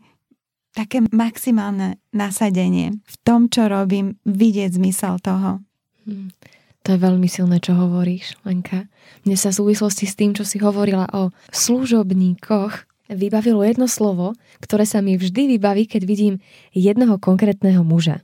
také 0.75 1.01
maximálne 1.10 1.98
nasadenie 2.13 3.00
v 3.01 3.15
tom, 3.25 3.50
čo 3.50 3.65
robím, 3.72 4.20
vidieť 4.27 4.75
zmysel 4.77 5.17
toho. 5.24 5.63
Hmm. 6.05 6.29
To 6.86 6.94
je 6.94 7.00
veľmi 7.01 7.25
silné, 7.25 7.58
čo 7.58 7.74
hovoríš, 7.74 8.38
Lenka. 8.46 8.86
Mne 9.25 9.34
sa 9.41 9.50
v 9.50 9.58
súvislosti 9.65 10.05
s 10.05 10.13
tým, 10.13 10.38
čo 10.38 10.46
si 10.46 10.62
hovorila 10.62 11.10
o 11.17 11.34
služobníkoch, 11.50 12.86
vybavilo 13.10 13.65
jedno 13.65 13.89
slovo, 13.89 14.38
ktoré 14.62 14.86
sa 14.86 15.01
mi 15.01 15.17
vždy 15.17 15.58
vybaví, 15.58 15.89
keď 15.89 16.05
vidím 16.05 16.36
jednoho 16.77 17.17
konkrétneho 17.17 17.82
muža. 17.82 18.22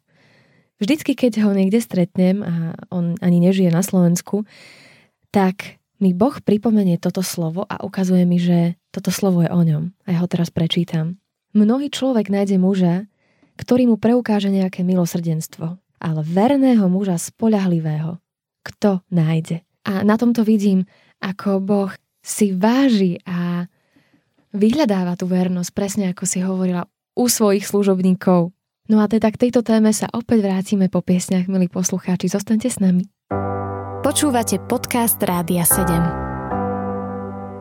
Vždycky, 0.78 1.18
keď 1.18 1.42
ho 1.46 1.58
niekde 1.58 1.82
stretnem 1.82 2.46
a 2.46 2.78
on 2.94 3.18
ani 3.22 3.42
nežije 3.42 3.74
na 3.74 3.82
Slovensku, 3.82 4.46
tak 5.34 5.81
mi 6.02 6.18
Boh 6.18 6.34
pripomenie 6.42 6.98
toto 6.98 7.22
slovo 7.22 7.64
a 7.70 7.86
ukazuje 7.86 8.26
mi, 8.26 8.42
že 8.42 8.76
toto 8.90 9.14
slovo 9.14 9.46
je 9.46 9.50
o 9.54 9.62
ňom. 9.62 9.94
A 10.10 10.18
ja 10.18 10.20
ho 10.20 10.28
teraz 10.28 10.50
prečítam. 10.50 11.22
Mnohý 11.54 11.94
človek 11.94 12.34
nájde 12.34 12.58
muža, 12.58 13.06
ktorý 13.56 13.94
mu 13.94 13.96
preukáže 14.02 14.50
nejaké 14.50 14.82
milosrdenstvo, 14.82 15.78
ale 16.02 16.22
verného 16.26 16.90
muža 16.90 17.22
spolahlivého 17.22 18.18
kto 18.62 19.02
nájde. 19.10 19.66
A 19.82 20.06
na 20.06 20.16
tomto 20.16 20.46
vidím, 20.46 20.86
ako 21.22 21.62
Boh 21.62 21.92
si 22.22 22.54
váži 22.54 23.18
a 23.26 23.66
vyhľadáva 24.54 25.18
tú 25.18 25.26
vernosť, 25.26 25.72
presne 25.74 26.06
ako 26.14 26.24
si 26.30 26.40
hovorila, 26.46 26.86
u 27.18 27.26
svojich 27.26 27.66
služobníkov. 27.66 28.54
No 28.90 28.98
a 29.02 29.06
teda 29.10 29.34
k 29.34 29.48
tejto 29.48 29.66
téme 29.66 29.90
sa 29.92 30.10
opäť 30.14 30.46
vrátime 30.46 30.88
po 30.88 31.02
piesniach, 31.02 31.50
milí 31.50 31.68
poslucháči. 31.68 32.30
Zostaňte 32.30 32.70
s 32.70 32.78
nami. 32.78 33.10
Počúvate 34.02 34.58
podcast 34.66 35.22
Rádia 35.22 35.62
7. 35.62 35.86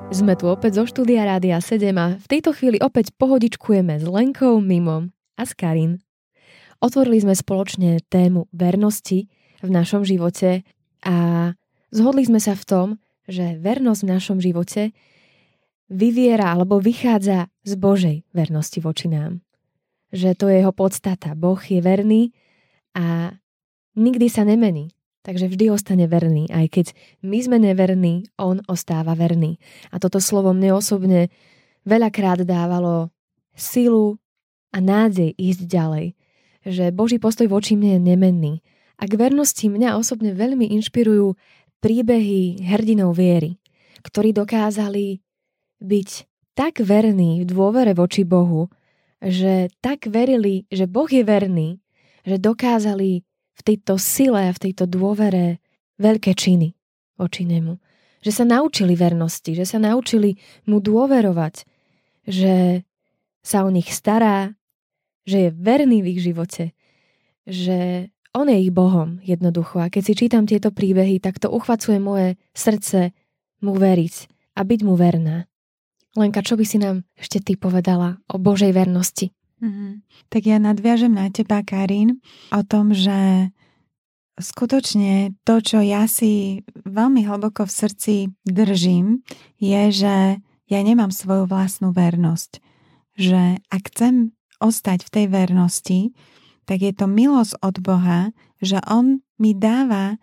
Sme 0.08 0.32
tu 0.40 0.48
opäť 0.48 0.80
zo 0.80 0.88
štúdia 0.88 1.28
Rádia 1.28 1.60
7 1.60 1.92
a 2.00 2.16
v 2.16 2.26
tejto 2.32 2.56
chvíli 2.56 2.80
opäť 2.80 3.12
pohodičkujeme 3.20 4.00
s 4.00 4.08
Lenkou, 4.08 4.56
Mimom 4.56 5.12
a 5.36 5.44
s 5.44 5.52
Karin. 5.52 6.00
Otvorili 6.80 7.20
sme 7.20 7.36
spoločne 7.36 8.00
tému 8.08 8.48
vernosti 8.56 9.28
v 9.60 9.68
našom 9.68 10.00
živote 10.00 10.64
a 11.04 11.52
zhodli 11.92 12.24
sme 12.24 12.40
sa 12.40 12.56
v 12.56 12.64
tom, 12.64 12.96
že 13.28 13.60
vernosť 13.60 14.00
v 14.00 14.08
našom 14.08 14.40
živote 14.40 14.96
vyviera 15.92 16.56
alebo 16.56 16.80
vychádza 16.80 17.52
z 17.68 17.72
Božej 17.76 18.24
vernosti 18.32 18.80
voči 18.80 19.12
nám. 19.12 19.44
Že 20.08 20.40
to 20.40 20.48
je 20.48 20.64
jeho 20.64 20.72
podstata. 20.72 21.36
Boh 21.36 21.60
je 21.60 21.84
verný 21.84 22.32
a 22.96 23.36
nikdy 23.92 24.32
sa 24.32 24.48
nemení. 24.48 24.96
Takže 25.20 25.52
vždy 25.52 25.68
ostane 25.68 26.08
verný. 26.08 26.48
Aj 26.48 26.64
keď 26.64 26.96
my 27.20 27.38
sme 27.44 27.60
neverní, 27.60 28.32
on 28.40 28.64
ostáva 28.64 29.12
verný. 29.12 29.60
A 29.92 30.00
toto 30.00 30.16
slovo 30.16 30.56
mne 30.56 30.72
osobne 30.72 31.28
veľakrát 31.84 32.40
dávalo 32.44 33.12
silu 33.52 34.16
a 34.72 34.80
nádej 34.80 35.36
ísť 35.36 35.62
ďalej. 35.68 36.06
Že 36.64 36.84
Boží 36.96 37.16
postoj 37.20 37.48
voči 37.52 37.76
mne 37.76 37.96
je 37.96 38.00
nemenný 38.00 38.54
a 39.00 39.08
k 39.08 39.16
vernosti 39.16 39.68
mňa 39.68 39.96
osobne 39.96 40.36
veľmi 40.36 40.72
inšpirujú 40.76 41.36
príbehy 41.80 42.60
hrdinov 42.68 43.16
viery, 43.16 43.56
ktorí 44.04 44.36
dokázali 44.36 45.24
byť 45.80 46.10
tak 46.52 46.84
verní 46.84 47.40
v 47.40 47.44
dôvere 47.48 47.96
voči 47.96 48.28
Bohu, 48.28 48.68
že 49.24 49.72
tak 49.80 50.04
verili, 50.08 50.68
že 50.68 50.84
Boh 50.84 51.08
je 51.08 51.24
verný, 51.24 51.80
že 52.28 52.36
dokázali 52.36 53.24
v 53.60 53.62
tejto 53.62 54.00
sile 54.00 54.48
a 54.48 54.56
v 54.56 54.62
tejto 54.70 54.88
dôvere 54.88 55.60
veľké 56.00 56.32
činy 56.32 56.72
voči 57.20 57.44
nemu. 57.44 57.76
Že 58.24 58.32
sa 58.32 58.44
naučili 58.48 58.96
vernosti, 58.96 59.52
že 59.52 59.68
sa 59.68 59.76
naučili 59.76 60.40
mu 60.64 60.80
dôverovať, 60.80 61.68
že 62.24 62.84
sa 63.44 63.64
o 63.64 63.70
nich 63.72 63.92
stará, 63.92 64.56
že 65.28 65.48
je 65.48 65.50
verný 65.52 66.00
v 66.00 66.16
ich 66.16 66.20
živote, 66.24 66.72
že 67.44 68.08
on 68.32 68.46
je 68.48 68.56
ich 68.62 68.72
Bohom, 68.72 69.18
jednoducho. 69.24 69.82
A 69.82 69.92
keď 69.92 70.02
si 70.04 70.14
čítam 70.16 70.44
tieto 70.48 70.72
príbehy, 70.72 71.20
tak 71.20 71.42
to 71.42 71.52
uchvacuje 71.52 71.98
moje 72.00 72.38
srdce 72.56 73.12
mu 73.60 73.76
veriť 73.76 74.14
a 74.56 74.60
byť 74.64 74.80
mu 74.86 74.94
verná. 74.96 75.50
Lenka, 76.16 76.42
čo 76.42 76.58
by 76.58 76.64
si 76.66 76.78
nám 76.80 77.06
ešte 77.14 77.38
ty 77.38 77.54
povedala 77.54 78.18
o 78.26 78.36
Božej 78.38 78.74
vernosti? 78.74 79.30
Mm-hmm. 79.60 79.92
Tak 80.32 80.42
ja 80.48 80.56
nadviažem 80.56 81.12
na 81.12 81.28
teba, 81.28 81.60
Karin, 81.60 82.20
o 82.52 82.60
tom, 82.64 82.96
že 82.96 83.52
skutočne 84.40 85.36
to, 85.44 85.60
čo 85.60 85.84
ja 85.84 86.08
si 86.08 86.64
veľmi 86.72 87.28
hlboko 87.28 87.68
v 87.68 87.76
srdci 87.76 88.14
držím, 88.48 89.20
je, 89.60 89.82
že 89.92 90.16
ja 90.70 90.80
nemám 90.80 91.12
svoju 91.12 91.44
vlastnú 91.44 91.92
vernosť. 91.92 92.64
Že 93.20 93.60
ak 93.68 93.82
chcem 93.92 94.32
ostať 94.62 95.04
v 95.04 95.12
tej 95.12 95.26
vernosti, 95.28 96.00
tak 96.64 96.80
je 96.80 96.92
to 96.94 97.10
milosť 97.10 97.60
od 97.60 97.76
Boha, 97.82 98.32
že 98.62 98.80
On 98.88 99.20
mi 99.36 99.52
dáva 99.52 100.16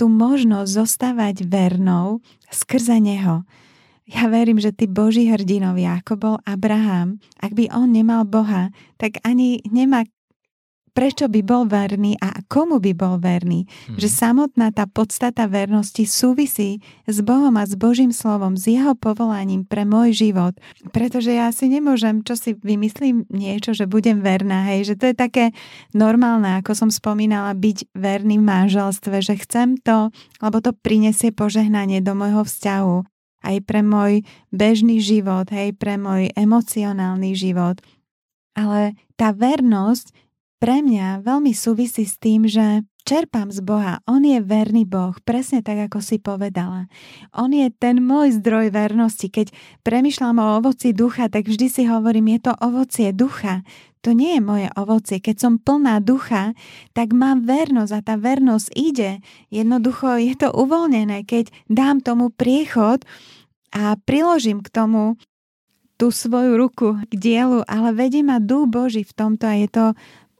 tú 0.00 0.08
možnosť 0.08 0.70
zostávať 0.70 1.36
vernou 1.44 2.24
skrze 2.48 3.00
Neho. 3.00 3.44
Ja 4.06 4.26
verím, 4.26 4.58
že 4.58 4.74
tí 4.74 4.90
Boží 4.90 5.30
hrdinovia, 5.30 6.02
ako 6.02 6.12
bol 6.18 6.36
Abraham, 6.42 7.22
ak 7.38 7.54
by 7.54 7.70
on 7.70 7.94
nemal 7.94 8.26
Boha, 8.26 8.74
tak 8.98 9.22
ani 9.22 9.62
nemá 9.70 10.02
prečo 10.92 11.26
by 11.28 11.40
bol 11.40 11.64
verný 11.64 12.20
a 12.20 12.44
komu 12.46 12.78
by 12.78 12.92
bol 12.92 13.16
verný. 13.16 13.64
Hmm. 13.88 13.96
Že 13.96 14.08
samotná 14.12 14.70
tá 14.76 14.84
podstata 14.84 15.48
vernosti 15.48 16.04
súvisí 16.04 16.84
s 17.08 17.24
Bohom 17.24 17.56
a 17.56 17.64
s 17.64 17.74
Božím 17.74 18.12
slovom, 18.12 18.54
s 18.54 18.68
jeho 18.68 18.92
povolaním 18.92 19.64
pre 19.64 19.88
môj 19.88 20.12
život. 20.12 20.54
Pretože 20.92 21.32
ja 21.32 21.48
si 21.50 21.72
nemôžem, 21.72 22.20
čo 22.20 22.36
si 22.36 22.52
vymyslím 22.60 23.24
niečo, 23.32 23.72
že 23.72 23.88
budem 23.88 24.20
verná, 24.20 24.68
hej, 24.68 24.92
že 24.92 24.94
to 25.00 25.04
je 25.10 25.16
také 25.16 25.44
normálne, 25.96 26.60
ako 26.60 26.76
som 26.76 26.90
spomínala, 26.92 27.56
byť 27.56 27.96
verný 27.96 28.36
v 28.36 28.44
manželstve, 28.44 29.24
že 29.24 29.40
chcem 29.40 29.80
to, 29.80 30.12
lebo 30.44 30.60
to 30.60 30.76
prinesie 30.76 31.32
požehnanie 31.32 32.04
do 32.04 32.12
môjho 32.12 32.44
vzťahu 32.44 33.11
aj 33.42 33.56
pre 33.66 33.82
môj 33.82 34.22
bežný 34.54 35.02
život, 35.02 35.50
hej, 35.50 35.74
pre 35.76 35.98
môj 35.98 36.30
emocionálny 36.34 37.34
život. 37.34 37.82
Ale 38.56 38.94
tá 39.18 39.34
vernosť 39.34 40.14
pre 40.62 40.78
mňa 40.78 41.26
veľmi 41.26 41.50
súvisí 41.50 42.06
s 42.06 42.16
tým, 42.22 42.46
že 42.46 42.86
čerpám 43.02 43.50
z 43.50 43.60
Boha. 43.62 44.02
On 44.06 44.22
je 44.22 44.38
verný 44.40 44.86
Boh, 44.86 45.14
presne 45.22 45.60
tak, 45.60 45.90
ako 45.90 45.98
si 46.00 46.22
povedala. 46.22 46.86
On 47.34 47.50
je 47.50 47.68
ten 47.70 48.00
môj 48.00 48.38
zdroj 48.38 48.72
vernosti. 48.72 49.28
Keď 49.28 49.52
premyšľam 49.82 50.38
o 50.38 50.62
ovoci 50.62 50.94
ducha, 50.94 51.26
tak 51.26 51.50
vždy 51.50 51.66
si 51.68 51.82
hovorím, 51.86 52.38
je 52.38 52.50
to 52.50 52.52
ovocie 52.58 53.10
ducha. 53.10 53.66
To 54.02 54.10
nie 54.10 54.38
je 54.38 54.42
moje 54.42 54.68
ovocie. 54.74 55.22
Keď 55.22 55.36
som 55.38 55.52
plná 55.62 56.02
ducha, 56.02 56.58
tak 56.90 57.14
mám 57.14 57.46
vernosť 57.46 57.92
a 57.94 58.00
tá 58.02 58.14
vernosť 58.18 58.74
ide. 58.74 59.22
Jednoducho 59.54 60.18
je 60.18 60.34
to 60.34 60.48
uvoľnené, 60.50 61.22
keď 61.22 61.54
dám 61.70 62.02
tomu 62.02 62.34
priechod 62.34 63.06
a 63.70 63.94
priložím 64.02 64.58
k 64.58 64.68
tomu 64.74 65.14
tú 66.02 66.10
svoju 66.10 66.58
ruku 66.58 66.98
k 67.06 67.14
dielu, 67.14 67.62
ale 67.70 67.94
vedie 67.94 68.26
ma 68.26 68.42
duch 68.42 68.66
Boží 68.66 69.06
v 69.06 69.14
tomto 69.14 69.46
a 69.46 69.54
je 69.54 69.70
to 69.70 69.84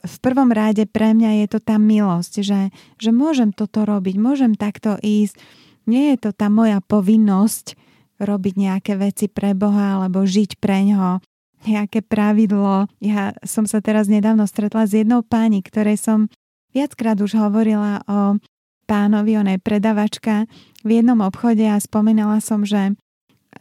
v 0.03 0.17
prvom 0.19 0.51
rade 0.51 0.83
pre 0.91 1.15
mňa 1.15 1.45
je 1.45 1.47
to 1.55 1.59
tá 1.63 1.79
milosť, 1.79 2.43
že, 2.43 2.61
že 2.99 3.11
môžem 3.15 3.55
toto 3.55 3.87
robiť, 3.87 4.19
môžem 4.19 4.53
takto 4.59 4.99
ísť. 4.99 5.39
Nie 5.87 6.15
je 6.15 6.29
to 6.29 6.31
tá 6.35 6.51
moja 6.51 6.83
povinnosť 6.83 7.79
robiť 8.23 8.55
nejaké 8.55 8.93
veci 8.99 9.27
pre 9.27 9.55
Boha 9.55 9.99
alebo 9.99 10.23
žiť 10.23 10.59
pre 10.63 10.87
ňoho, 10.87 11.19
nejaké 11.67 12.03
pravidlo. 12.03 12.87
Ja 13.03 13.35
som 13.43 13.67
sa 13.67 13.83
teraz 13.83 14.07
nedávno 14.07 14.47
stretla 14.47 14.87
s 14.87 14.95
jednou 14.95 15.27
pani, 15.27 15.63
ktorej 15.63 15.99
som 15.99 16.31
viackrát 16.71 17.19
už 17.19 17.39
hovorila 17.39 18.03
o 18.07 18.39
pánovi, 18.87 19.39
ona 19.39 19.59
je 19.59 19.61
predavačka 19.63 20.35
v 20.83 20.91
jednom 21.03 21.23
obchode 21.23 21.63
a 21.63 21.79
spomínala 21.79 22.43
som, 22.43 22.67
že, 22.67 22.99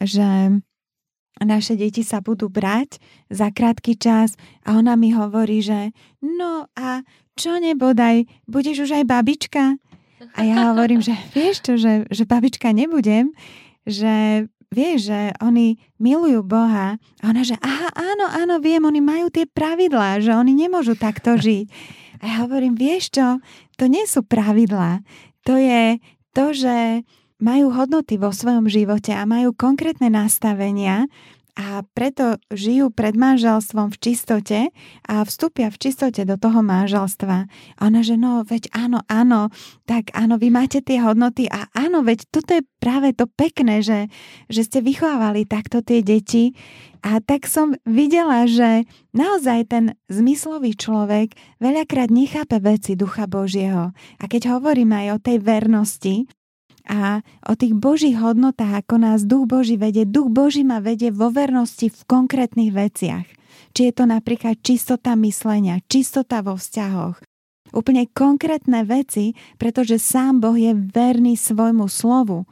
že 0.02 0.58
naše 1.42 1.78
deti 1.78 2.02
sa 2.06 2.22
budú 2.22 2.48
brať 2.48 2.98
za 3.30 3.50
krátky 3.50 3.98
čas 3.98 4.38
a 4.66 4.78
ona 4.78 4.98
mi 4.98 5.14
hovorí, 5.14 5.62
že 5.62 5.90
no 6.22 6.70
a 6.76 7.02
čo 7.38 7.56
nebodaj, 7.56 8.28
budeš 8.44 8.88
už 8.88 9.02
aj 9.02 9.04
babička? 9.08 9.64
A 10.38 10.40
ja 10.46 10.70
hovorím, 10.70 11.02
že 11.02 11.16
vieš 11.36 11.64
čo, 11.64 11.74
že, 11.74 12.06
že 12.08 12.24
babička 12.28 12.70
nebudem, 12.70 13.34
že 13.88 14.46
vieš, 14.72 15.12
že 15.12 15.20
oni 15.44 15.76
milujú 16.00 16.40
Boha. 16.46 16.96
A 17.20 17.24
ona, 17.28 17.44
že 17.44 17.60
aha, 17.60 17.92
áno, 17.92 18.26
áno, 18.30 18.54
viem, 18.62 18.80
oni 18.80 19.04
majú 19.04 19.28
tie 19.28 19.44
pravidlá, 19.44 20.24
že 20.24 20.32
oni 20.32 20.56
nemôžu 20.56 20.96
takto 20.96 21.36
žiť. 21.44 21.66
A 22.22 22.26
ja 22.26 22.34
hovorím, 22.46 22.78
vieš 22.78 23.12
čo, 23.12 23.42
to 23.76 23.90
nie 23.90 24.06
sú 24.08 24.24
pravidlá. 24.24 25.02
To 25.44 25.58
je 25.58 25.98
to, 26.32 26.54
že 26.54 27.02
majú 27.42 27.74
hodnoty 27.74 28.22
vo 28.22 28.30
svojom 28.30 28.70
živote 28.70 29.10
a 29.10 29.26
majú 29.26 29.50
konkrétne 29.50 30.06
nastavenia 30.06 31.10
a 31.52 31.84
preto 31.92 32.40
žijú 32.48 32.88
pred 32.88 33.12
manželstvom 33.12 33.92
v 33.92 34.00
čistote 34.00 34.60
a 35.04 35.14
vstúpia 35.20 35.68
v 35.68 35.76
čistote 35.76 36.24
do 36.24 36.40
toho 36.40 36.64
manželstva. 36.64 37.44
A 37.76 37.80
ona, 37.84 38.00
že 38.00 38.16
no, 38.16 38.40
veď 38.40 38.72
áno, 38.72 39.04
áno, 39.04 39.52
tak 39.84 40.08
áno, 40.16 40.40
vy 40.40 40.48
máte 40.48 40.80
tie 40.80 41.04
hodnoty 41.04 41.52
a 41.52 41.68
áno, 41.76 42.00
veď 42.00 42.24
toto 42.32 42.56
je 42.56 42.64
práve 42.80 43.12
to 43.12 43.28
pekné, 43.28 43.84
že, 43.84 44.08
že 44.48 44.64
ste 44.64 44.80
vychovávali 44.80 45.44
takto 45.44 45.84
tie 45.84 46.00
deti. 46.00 46.56
A 47.04 47.20
tak 47.20 47.44
som 47.44 47.76
videla, 47.84 48.48
že 48.48 48.88
naozaj 49.12 49.68
ten 49.68 49.84
zmyslový 50.08 50.72
človek 50.72 51.36
veľakrát 51.60 52.08
nechápe 52.08 52.64
veci 52.64 52.96
Ducha 52.96 53.28
Božieho. 53.28 53.92
A 53.92 54.24
keď 54.24 54.56
hovorím 54.56 54.96
aj 54.96 55.06
o 55.10 55.18
tej 55.20 55.36
vernosti, 55.42 56.24
a 56.88 57.22
o 57.46 57.54
tých 57.54 57.74
Božích 57.76 58.18
hodnotách, 58.18 58.86
ako 58.86 58.94
nás 58.98 59.26
Duch 59.26 59.46
Boží 59.46 59.78
vedie. 59.78 60.06
Duch 60.06 60.30
Boží 60.30 60.66
ma 60.66 60.82
vedie 60.82 61.14
vo 61.14 61.30
vernosti 61.30 61.88
v 61.90 62.00
konkrétnych 62.06 62.74
veciach. 62.74 63.26
Či 63.72 63.80
je 63.88 63.92
to 63.94 64.04
napríklad 64.04 64.60
čistota 64.60 65.16
myslenia, 65.16 65.80
čistota 65.88 66.44
vo 66.44 66.58
vzťahoch. 66.58 67.20
Úplne 67.72 68.04
konkrétne 68.12 68.84
veci, 68.84 69.32
pretože 69.56 69.96
sám 69.96 70.44
Boh 70.44 70.58
je 70.58 70.76
verný 70.76 71.40
svojmu 71.40 71.88
slovu. 71.88 72.44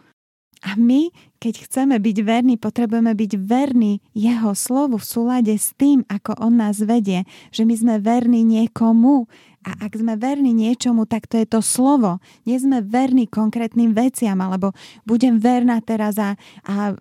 A 0.61 0.77
my, 0.77 1.09
keď 1.41 1.65
chceme 1.65 1.97
byť 1.97 2.17
verní, 2.21 2.55
potrebujeme 2.61 3.17
byť 3.17 3.33
verní 3.41 4.05
jeho 4.13 4.53
slovu 4.53 5.01
v 5.01 5.09
súlade 5.09 5.55
s 5.57 5.73
tým, 5.73 6.05
ako 6.05 6.37
on 6.37 6.61
nás 6.61 6.85
vedie, 6.85 7.25
že 7.49 7.65
my 7.65 7.75
sme 7.77 7.95
verní 7.97 8.45
niekomu, 8.45 9.25
a 9.61 9.77
ak 9.85 9.93
sme 9.93 10.17
verní 10.17 10.57
niečomu, 10.57 11.05
tak 11.05 11.29
to 11.29 11.37
je 11.37 11.45
to 11.45 11.61
slovo. 11.61 12.17
Nie 12.49 12.57
sme 12.57 12.81
verní 12.81 13.29
konkrétnym 13.29 13.93
veciam, 13.93 14.41
alebo 14.41 14.73
budem 15.05 15.37
verná 15.37 15.85
teraz 15.85 16.17
a, 16.17 16.33
a 16.65 16.97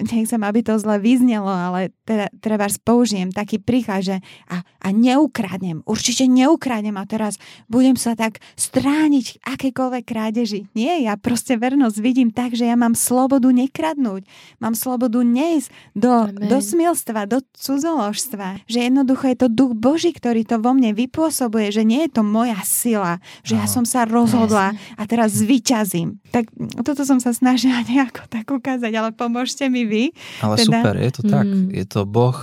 nechcem, 0.00 0.40
aby 0.42 0.60
to 0.64 0.74
zle 0.80 0.98
vyznelo, 0.98 1.50
ale 1.50 1.94
teda, 2.04 2.28
treba 2.42 2.66
použijem 2.82 3.30
taký 3.30 3.62
príklad, 3.62 4.02
že 4.02 4.16
a, 4.50 4.66
a 4.82 4.88
neukradnem, 4.90 5.86
určite 5.86 6.26
neukradnem 6.26 6.96
a 6.98 7.04
teraz 7.06 7.38
budem 7.70 7.94
sa 7.94 8.18
tak 8.18 8.42
strániť 8.58 9.44
akékoľvek 9.44 10.04
krádeži. 10.04 10.66
Nie, 10.74 11.04
ja 11.06 11.14
proste 11.14 11.54
vernosť 11.54 11.96
vidím 12.02 12.30
tak, 12.34 12.58
že 12.58 12.66
ja 12.66 12.74
mám 12.74 12.98
slobodu 12.98 13.48
nekradnúť, 13.48 14.26
mám 14.58 14.74
slobodu 14.74 15.22
neísť 15.22 15.70
do, 15.94 16.28
do 16.34 16.58
smilstva, 16.58 17.30
do 17.30 17.38
cudzoložstva, 17.54 18.66
že 18.66 18.88
jednoducho 18.90 19.30
je 19.30 19.36
to 19.38 19.48
duch 19.52 19.72
Boží, 19.76 20.10
ktorý 20.10 20.42
to 20.42 20.58
vo 20.58 20.74
mne 20.74 20.96
vypôsobuje, 20.96 21.70
že 21.70 21.86
nie 21.86 22.06
je 22.08 22.20
to 22.20 22.22
moja 22.26 22.58
sila, 22.66 23.22
že 23.46 23.54
ja 23.54 23.66
som 23.70 23.86
sa 23.86 24.08
rozhodla 24.08 24.74
a 24.98 25.02
teraz 25.04 25.36
zvyťazím. 25.38 26.18
Tak 26.34 26.50
toto 26.82 27.06
som 27.06 27.22
sa 27.22 27.30
snažila 27.30 27.84
nejako 27.90 28.26
tak 28.26 28.50
ukázať, 28.50 28.92
ale 28.92 29.10
pomôžte 29.14 29.68
mi 29.68 29.83
vy. 29.84 30.04
Ale 30.40 30.56
teda... 30.58 30.66
super, 30.66 30.94
je 30.98 31.10
to 31.12 31.22
tak. 31.24 31.46
Mm. 31.46 31.68
Je 31.72 31.84
to 31.86 32.00
Boh 32.08 32.38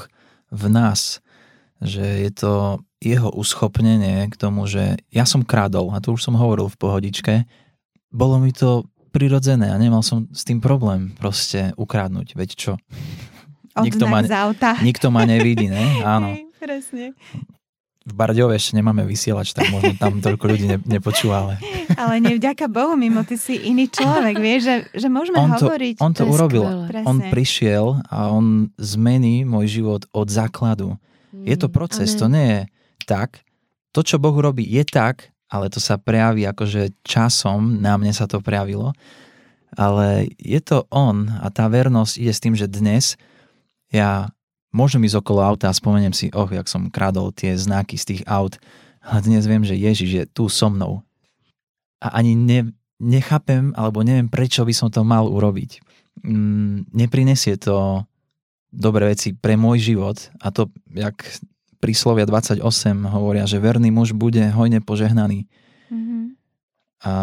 v 0.51 0.65
nás, 0.69 1.19
že 1.81 2.03
je 2.03 2.31
to 2.31 2.53
jeho 3.01 3.33
uschopnenie 3.33 4.29
k 4.29 4.35
tomu, 4.37 4.69
že 4.69 5.01
ja 5.09 5.25
som 5.25 5.41
krádol, 5.41 5.89
a 5.93 6.01
to 6.03 6.13
už 6.13 6.21
som 6.21 6.37
hovoril 6.37 6.69
v 6.69 6.77
pohodičke, 6.77 7.33
bolo 8.13 8.37
mi 8.37 8.53
to 8.53 8.85
prirodzené 9.09 9.73
a 9.73 9.81
nemal 9.81 10.05
som 10.05 10.29
s 10.29 10.45
tým 10.45 10.61
problém 10.61 11.17
proste 11.17 11.73
ukradnúť, 11.75 12.37
veď 12.37 12.49
čo? 12.53 12.73
nikto 13.79 14.03
ma, 14.05 14.19
nikto 14.83 15.07
ma 15.09 15.23
nevidí, 15.23 15.71
ne? 15.71 15.81
Áno. 16.15 16.35
Presne 16.61 17.17
v 18.01 18.13
Barďove 18.17 18.57
ešte 18.57 18.73
nemáme 18.73 19.05
vysielač, 19.05 19.53
tak 19.53 19.69
možno 19.69 19.93
tam 20.01 20.17
toľko 20.25 20.45
ľudí 20.49 20.65
ne, 20.65 20.77
nepočúva. 20.81 21.45
Ale... 21.45 21.53
ale 22.01 22.15
nevďaka 22.17 22.65
Bohu, 22.65 22.97
mimo 22.97 23.21
ty 23.21 23.37
si 23.37 23.61
iný 23.61 23.85
človek, 23.93 24.41
vieš, 24.41 24.61
že, 24.65 24.75
že 25.05 25.07
môžeme 25.07 25.37
on 25.37 25.53
to, 25.53 25.69
hovoriť. 25.69 25.95
On 26.01 26.13
to, 26.13 26.25
urobil. 26.25 26.65
On 27.05 27.17
prišiel 27.29 28.01
a 28.09 28.33
on 28.33 28.73
zmení 28.81 29.45
môj 29.45 29.69
život 29.69 30.01
od 30.17 30.27
základu. 30.33 30.97
Mm, 31.29 31.45
je 31.45 31.55
to 31.61 31.67
proces, 31.69 32.17
amen. 32.17 32.19
to 32.19 32.25
nie 32.33 32.47
je 32.49 32.61
tak. 33.05 33.45
To, 33.93 34.01
čo 34.01 34.17
Boh 34.17 34.33
robí, 34.33 34.65
je 34.65 34.81
tak, 34.81 35.29
ale 35.51 35.69
to 35.69 35.77
sa 35.77 36.01
prejaví 36.01 36.41
akože 36.47 37.05
časom, 37.05 37.83
na 37.85 38.01
mne 38.01 38.15
sa 38.17 38.25
to 38.25 38.41
prejavilo. 38.41 38.97
Ale 39.77 40.25
je 40.41 40.59
to 40.59 40.89
on 40.89 41.29
a 41.37 41.47
tá 41.53 41.69
vernosť 41.69 42.13
ide 42.17 42.33
s 42.33 42.43
tým, 42.43 42.57
že 42.57 42.65
dnes 42.65 43.15
ja 43.93 44.31
Môžem 44.71 45.03
ísť 45.03 45.19
okolo 45.19 45.43
auta 45.43 45.67
a 45.67 45.75
spomeniem 45.75 46.15
si, 46.15 46.31
oh, 46.31 46.47
jak 46.47 46.67
som 46.71 46.87
kradol 46.87 47.35
tie 47.35 47.59
znaky 47.59 47.99
z 47.99 48.15
tých 48.15 48.23
aut, 48.23 48.55
ale 49.03 49.19
dnes 49.27 49.43
viem, 49.43 49.67
že 49.67 49.75
Ježiš 49.75 50.09
je 50.15 50.23
tu 50.31 50.47
so 50.47 50.71
mnou. 50.71 51.03
A 51.99 52.15
ani 52.15 52.39
ne, 52.39 52.71
nechápem, 53.03 53.75
alebo 53.75 53.99
neviem, 54.01 54.31
prečo 54.31 54.63
by 54.63 54.71
som 54.71 54.87
to 54.87 55.03
mal 55.03 55.27
urobiť. 55.27 55.83
Mm, 56.23 56.87
neprinesie 56.95 57.59
to 57.59 58.07
dobré 58.71 59.11
veci 59.11 59.35
pre 59.35 59.59
môj 59.59 59.91
život 59.91 60.17
a 60.39 60.53
to, 60.55 60.71
jak 60.95 61.19
príslovia 61.83 62.23
28 62.23 62.63
hovoria, 63.11 63.43
že 63.43 63.59
verný 63.59 63.91
muž 63.91 64.15
bude 64.15 64.39
hojne 64.53 64.79
požehnaný. 64.79 65.49
Mm-hmm. 65.91 66.23
A 67.03 67.13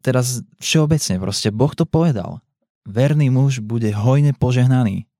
teraz 0.00 0.46
všeobecne 0.62 1.18
proste 1.18 1.50
Boh 1.50 1.74
to 1.74 1.84
povedal. 1.84 2.40
Verný 2.86 3.28
muž 3.34 3.58
bude 3.58 3.90
hojne 3.90 4.30
požehnaný. 4.32 5.10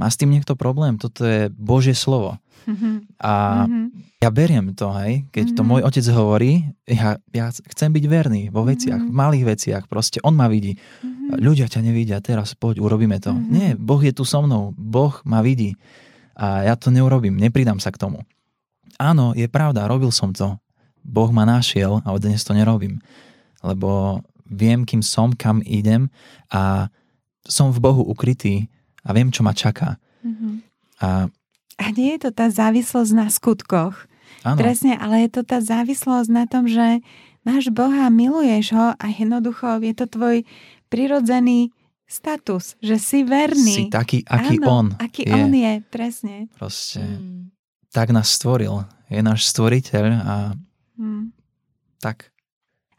Má 0.00 0.08
s 0.08 0.16
tým 0.16 0.32
niekto 0.32 0.56
problém? 0.56 0.96
Toto 0.96 1.28
je 1.28 1.52
Božie 1.52 1.92
slovo. 1.92 2.40
Mm-hmm. 2.64 3.20
A 3.20 3.64
mm-hmm. 3.68 3.86
ja 4.24 4.28
beriem 4.32 4.72
to, 4.72 4.88
hej, 4.96 5.28
keď 5.28 5.52
mm-hmm. 5.52 5.58
to 5.60 5.68
môj 5.68 5.80
otec 5.84 6.04
hovorí, 6.16 6.72
ja, 6.88 7.20
ja 7.36 7.52
chcem 7.52 7.92
byť 7.92 8.04
verný 8.08 8.42
vo 8.48 8.64
veciach, 8.64 8.96
mm-hmm. 8.96 9.12
v 9.12 9.20
malých 9.20 9.44
veciach, 9.44 9.82
proste 9.92 10.24
on 10.24 10.32
ma 10.32 10.48
vidí. 10.48 10.76
Mm-hmm. 10.76 11.36
Ľudia 11.40 11.68
ťa 11.68 11.80
nevidia, 11.84 12.24
teraz 12.24 12.56
poď, 12.56 12.80
urobíme 12.80 13.20
to. 13.20 13.36
Mm-hmm. 13.36 13.52
Nie, 13.52 13.68
Boh 13.76 14.00
je 14.00 14.12
tu 14.16 14.24
so 14.24 14.40
mnou, 14.40 14.72
Boh 14.76 15.12
ma 15.28 15.44
vidí 15.44 15.76
a 16.36 16.64
ja 16.64 16.74
to 16.80 16.88
neurobím, 16.88 17.36
nepridám 17.36 17.76
sa 17.76 17.92
k 17.92 18.00
tomu. 18.00 18.24
Áno, 18.96 19.36
je 19.36 19.44
pravda, 19.48 19.84
robil 19.84 20.08
som 20.08 20.32
to. 20.32 20.56
Boh 21.04 21.28
ma 21.32 21.44
našiel 21.44 22.00
a 22.04 22.08
dnes 22.16 22.44
to 22.44 22.52
nerobím. 22.52 23.00
Lebo 23.60 24.20
viem, 24.48 24.84
kým 24.84 25.00
som, 25.00 25.32
kam 25.32 25.64
idem 25.64 26.08
a 26.52 26.92
som 27.44 27.72
v 27.72 27.80
Bohu 27.80 28.04
ukrytý 28.04 28.68
a 29.10 29.16
viem, 29.16 29.34
čo 29.34 29.42
ma 29.42 29.50
čaká. 29.50 29.98
Mm-hmm. 30.22 30.54
A, 31.02 31.26
a 31.82 31.86
nie 31.98 32.14
je 32.14 32.28
to 32.28 32.30
tá 32.30 32.46
závislosť 32.46 33.12
na 33.18 33.26
skutkoch. 33.26 34.06
Áno. 34.46 34.56
Presne, 34.62 34.94
ale 34.94 35.26
je 35.26 35.30
to 35.34 35.42
tá 35.42 35.58
závislosť 35.58 36.30
na 36.30 36.46
tom, 36.46 36.70
že 36.70 37.02
máš 37.42 37.68
Boha, 37.74 38.06
miluješ 38.08 38.72
ho 38.72 38.94
a 38.94 39.04
jednoducho 39.10 39.82
je 39.82 39.94
to 39.98 40.06
tvoj 40.06 40.36
prirodzený 40.86 41.74
status, 42.10 42.74
že 42.82 42.98
si 42.98 43.22
verný. 43.22 43.86
Si 43.86 43.92
taký, 43.92 44.26
aký 44.26 44.58
Áno, 44.58 44.66
on 44.66 44.86
aký 44.98 45.22
je. 45.22 45.34
on 45.34 45.50
je, 45.54 45.72
presne. 45.90 46.34
Proste, 46.58 47.02
mm. 47.02 47.54
tak 47.94 48.10
nás 48.10 48.30
stvoril. 48.34 48.82
Je 49.06 49.22
náš 49.22 49.46
stvoriteľ 49.50 50.04
a 50.22 50.36
mm. 50.98 51.30
tak. 52.02 52.34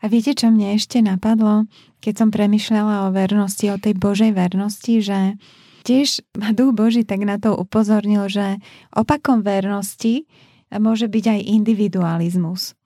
A 0.01 0.09
viete, 0.09 0.33
čo 0.33 0.49
mne 0.49 0.73
ešte 0.73 0.97
napadlo, 1.03 1.69
keď 2.01 2.13
som 2.25 2.29
premyšľala 2.33 3.05
o 3.05 3.13
vernosti, 3.13 3.69
o 3.69 3.77
tej 3.77 3.93
Božej 3.99 4.33
vernosti, 4.33 4.97
že 5.03 5.37
Tiež 5.81 6.21
ma 6.37 6.53
Duch 6.53 6.77
Boží 6.77 7.01
tak 7.01 7.25
na 7.25 7.41
to 7.41 7.57
upozornil, 7.57 8.29
že 8.29 8.61
opakom 8.93 9.41
vernosti 9.41 10.29
môže 10.71 11.09
byť 11.09 11.25
aj 11.27 11.39
individualizmus. 11.49 12.77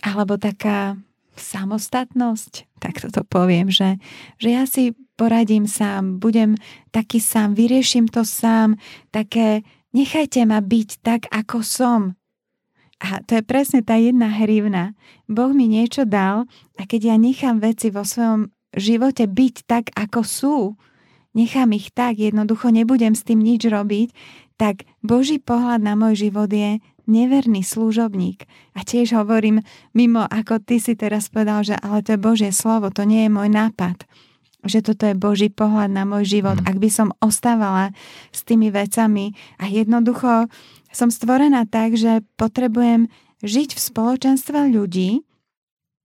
Alebo 0.00 0.38
taká 0.38 0.96
samostatnosť, 1.36 2.80
tak 2.80 3.02
toto 3.02 3.20
poviem, 3.26 3.68
že, 3.68 4.00
že 4.40 4.48
ja 4.56 4.64
si 4.64 4.96
poradím 5.20 5.68
sám, 5.68 6.16
budem 6.20 6.56
taký 6.92 7.20
sám, 7.20 7.52
vyrieším 7.52 8.08
to 8.08 8.24
sám, 8.24 8.80
také 9.12 9.64
nechajte 9.92 10.44
ma 10.48 10.60
byť 10.64 10.88
tak, 11.04 11.28
ako 11.28 11.60
som. 11.60 12.00
A 12.96 13.20
to 13.28 13.36
je 13.36 13.44
presne 13.44 13.84
tá 13.84 14.00
jedna 14.00 14.32
hrivna. 14.32 14.96
Boh 15.28 15.52
mi 15.52 15.68
niečo 15.68 16.08
dal 16.08 16.48
a 16.80 16.82
keď 16.88 17.12
ja 17.12 17.16
nechám 17.20 17.60
veci 17.60 17.92
vo 17.92 18.08
svojom 18.08 18.48
živote 18.72 19.28
byť 19.28 19.54
tak, 19.68 19.84
ako 19.92 20.20
sú, 20.24 20.58
nechám 21.36 21.76
ich 21.76 21.92
tak, 21.92 22.16
jednoducho 22.16 22.72
nebudem 22.72 23.12
s 23.12 23.22
tým 23.22 23.44
nič 23.44 23.68
robiť, 23.68 24.08
tak 24.56 24.88
Boží 25.04 25.36
pohľad 25.36 25.84
na 25.84 25.92
môj 25.92 26.26
život 26.26 26.48
je 26.48 26.80
neverný 27.06 27.62
služobník. 27.62 28.48
A 28.74 28.82
tiež 28.82 29.14
hovorím, 29.14 29.62
mimo 29.92 30.24
ako 30.24 30.64
ty 30.64 30.80
si 30.80 30.96
teraz 30.96 31.28
povedal, 31.28 31.62
že 31.62 31.76
ale 31.78 32.02
to 32.02 32.16
je 32.16 32.20
Božie 32.20 32.50
slovo, 32.50 32.88
to 32.90 33.04
nie 33.04 33.28
je 33.28 33.30
môj 33.30 33.52
nápad 33.52 34.08
že 34.66 34.82
toto 34.82 35.06
je 35.06 35.14
Boží 35.14 35.48
pohľad 35.48 35.94
na 35.94 36.02
môj 36.02 36.26
život. 36.26 36.58
Mm. 36.58 36.66
Ak 36.66 36.76
by 36.82 36.90
som 36.90 37.08
ostávala 37.22 37.94
s 38.34 38.42
tými 38.42 38.74
vecami 38.74 39.32
a 39.62 39.70
jednoducho 39.70 40.50
som 40.90 41.08
stvorená 41.08 41.64
tak, 41.70 41.94
že 41.94 42.26
potrebujem 42.34 43.06
žiť 43.46 43.78
v 43.78 43.80
spoločenstve 43.80 44.74
ľudí, 44.74 45.22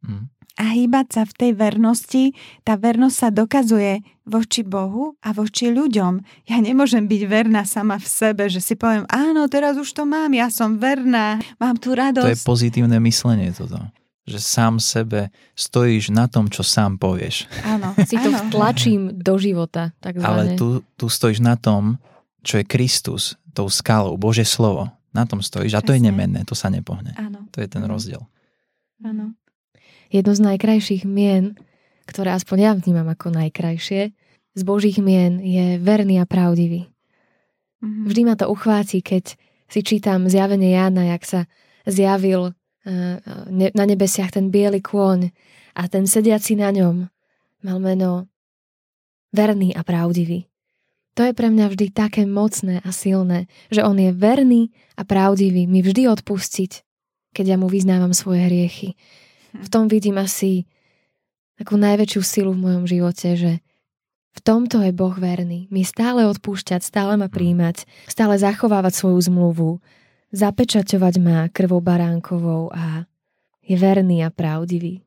mm 0.06 0.41
a 0.62 0.70
hýbať 0.70 1.08
sa 1.10 1.24
v 1.26 1.34
tej 1.34 1.52
vernosti, 1.52 2.24
tá 2.62 2.78
vernosť 2.78 3.16
sa 3.18 3.30
dokazuje 3.34 4.00
voči 4.24 4.62
Bohu 4.62 5.18
a 5.20 5.34
voči 5.34 5.68
ľuďom. 5.68 6.22
Ja 6.46 6.62
nemôžem 6.62 7.04
byť 7.04 7.22
verná 7.26 7.66
sama 7.66 7.98
v 7.98 8.06
sebe, 8.06 8.46
že 8.46 8.62
si 8.62 8.78
poviem, 8.78 9.10
áno, 9.10 9.50
teraz 9.50 9.74
už 9.76 9.90
to 9.90 10.06
mám, 10.06 10.30
ja 10.30 10.48
som 10.48 10.78
verná, 10.78 11.42
mám 11.58 11.76
tu 11.76 11.92
radosť. 11.92 12.22
To 12.22 12.32
je 12.32 12.46
pozitívne 12.46 13.02
myslenie 13.02 13.50
toto. 13.50 13.82
že 14.22 14.38
sám 14.38 14.78
sebe 14.78 15.34
stojíš 15.52 16.14
na 16.14 16.30
tom, 16.30 16.46
čo 16.46 16.62
sám 16.62 16.96
povieš. 16.96 17.50
Áno. 17.66 17.98
Si 18.06 18.14
to 18.16 18.30
áno. 18.30 18.54
tlačím 18.54 19.10
do 19.12 19.36
života, 19.36 19.98
Ale 19.98 19.98
takzvané. 19.98 20.54
tu, 20.56 20.68
tu 20.94 21.10
stojíš 21.10 21.42
na 21.42 21.58
tom, 21.58 21.98
čo 22.40 22.62
je 22.62 22.66
Kristus, 22.66 23.34
tou 23.52 23.66
skalou, 23.66 24.14
Bože 24.16 24.46
slovo. 24.46 24.94
Na 25.12 25.26
tom 25.26 25.42
stojíš 25.42 25.74
a 25.74 25.82
to 25.82 25.92
je 25.92 26.00
nemenné, 26.00 26.46
to 26.46 26.54
sa 26.54 26.70
nepohne. 26.70 27.12
Áno, 27.18 27.50
To 27.50 27.60
je 27.60 27.68
ten 27.68 27.82
rozdiel. 27.84 28.22
áno. 29.02 29.34
Jedno 30.12 30.36
z 30.36 30.42
najkrajších 30.44 31.08
mien, 31.08 31.56
ktoré 32.06 32.36
aspoň 32.36 32.58
ja 32.60 32.72
vnímam 32.76 33.08
ako 33.08 33.32
najkrajšie, 33.32 34.12
z 34.52 34.62
Božích 34.68 35.00
mien 35.00 35.40
je 35.40 35.80
verný 35.80 36.20
a 36.20 36.28
pravdivý. 36.28 36.92
Mhm. 37.82 38.12
Vždy 38.12 38.22
ma 38.28 38.36
to 38.36 38.52
uchváti, 38.52 39.00
keď 39.00 39.40
si 39.72 39.80
čítam 39.82 40.28
zjavenie 40.28 40.76
Jána, 40.76 41.08
jak 41.16 41.24
sa 41.24 41.42
zjavil 41.88 42.52
eh, 42.84 43.18
ne- 43.48 43.74
na 43.74 43.84
nebesiach 43.88 44.36
ten 44.36 44.52
biely 44.52 44.84
kôň 44.84 45.32
a 45.80 45.88
ten 45.88 46.04
sediaci 46.04 46.60
na 46.60 46.76
ňom 46.76 47.08
mal 47.64 47.78
meno 47.80 48.28
verný 49.32 49.72
a 49.72 49.82
pravdivý. 49.88 50.52
To 51.16 51.28
je 51.28 51.36
pre 51.36 51.52
mňa 51.52 51.72
vždy 51.72 51.92
také 51.92 52.24
mocné 52.24 52.80
a 52.84 52.90
silné, 52.92 53.48
že 53.68 53.84
on 53.84 54.00
je 54.00 54.12
verný 54.16 54.72
a 54.96 55.04
pravdivý 55.04 55.68
mi 55.68 55.84
vždy 55.84 56.08
odpustiť, 56.08 56.72
keď 57.36 57.56
ja 57.56 57.58
mu 57.60 57.68
vyznávam 57.68 58.16
svoje 58.16 58.48
hriechy. 58.48 58.96
V 59.56 59.68
tom 59.68 59.92
vidím 59.92 60.18
asi 60.22 60.64
takú 61.60 61.76
najväčšiu 61.76 62.22
silu 62.24 62.52
v 62.56 62.64
mojom 62.64 62.86
živote, 62.88 63.36
že 63.36 63.52
v 64.32 64.40
tomto 64.40 64.80
je 64.80 64.96
Boh 64.96 65.14
verný. 65.14 65.68
Mi 65.68 65.84
stále 65.84 66.24
odpúšťať, 66.24 66.82
stále 66.82 67.20
ma 67.20 67.28
príjmať, 67.28 67.84
stále 68.08 68.40
zachovávať 68.40 68.96
svoju 68.96 69.20
zmluvu, 69.28 69.70
zapečaťovať 70.32 71.14
ma 71.20 71.52
krvou 71.52 71.84
baránkovou 71.84 72.72
a 72.72 73.04
je 73.62 73.76
verný 73.76 74.24
a 74.24 74.32
pravdivý. 74.32 75.04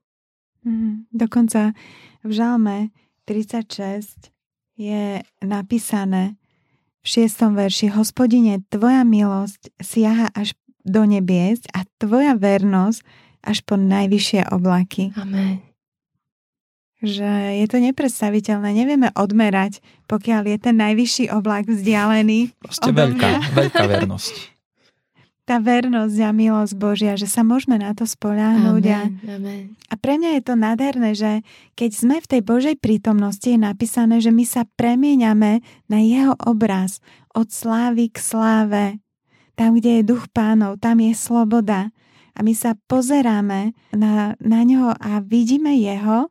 Mhm. 0.64 1.09
Dokonca 1.12 1.72
v 2.24 2.30
Žalme 2.30 2.92
36 3.24 4.33
je 4.76 5.20
napísané 5.40 6.37
v 7.04 7.07
šiestom 7.07 7.52
verši 7.52 7.92
Hospodine, 7.92 8.64
tvoja 8.72 9.04
milosť 9.04 9.76
siaha 9.76 10.33
až 10.33 10.57
do 10.85 11.04
nebies 11.04 11.61
a 11.72 11.85
tvoja 12.00 12.37
vernosť 12.37 13.04
až 13.44 13.61
po 13.62 13.76
najvyššie 13.76 14.48
oblaky. 14.50 15.12
Amen. 15.14 15.61
Že 17.04 17.61
je 17.61 17.66
to 17.68 17.78
nepredstaviteľné, 17.85 18.72
nevieme 18.72 19.12
odmerať, 19.12 19.85
pokiaľ 20.09 20.57
je 20.57 20.59
ten 20.59 20.76
najvyšší 20.80 21.28
oblak 21.28 21.68
vzdialený. 21.68 22.57
Proste 22.57 22.90
veľká, 22.90 23.30
veľká 23.52 23.85
vernosť. 23.85 24.35
Tá 25.44 25.61
vernosť 25.61 26.24
a 26.24 26.33
milosť 26.33 26.72
Božia, 26.72 27.20
že 27.20 27.28
sa 27.28 27.44
môžeme 27.44 27.76
na 27.76 27.92
to 27.92 28.09
spoľahnúť. 28.09 28.85
A, 28.88 29.12
Amen. 29.12 29.20
Amen. 29.28 29.62
a 29.92 29.94
pre 30.00 30.16
mňa 30.16 30.40
je 30.40 30.42
to 30.48 30.54
nádherné, 30.57 31.11
že 31.12 31.44
keď 31.76 31.90
sme 31.92 32.16
v 32.16 32.30
tej 32.33 32.40
Božej 32.40 32.80
prítomnosti, 32.80 33.44
je 33.44 33.61
napísané, 33.61 34.24
že 34.24 34.33
my 34.33 34.40
sa 34.48 34.64
premieňame 34.64 35.61
na 35.92 35.98
jeho 36.00 36.33
obraz 36.48 37.04
od 37.37 37.52
slávy 37.52 38.09
k 38.09 38.24
sláve. 38.24 38.85
Tam, 39.52 39.76
kde 39.76 40.00
je 40.00 40.09
duch 40.16 40.33
pánov, 40.33 40.80
tam 40.80 41.04
je 41.04 41.12
sloboda. 41.12 41.92
A 42.35 42.42
my 42.42 42.53
sa 42.53 42.75
pozeráme 42.90 43.73
na, 43.94 44.35
na 44.42 44.61
ňoho 44.66 44.94
a 44.99 45.23
vidíme 45.23 45.75
jeho 45.79 46.29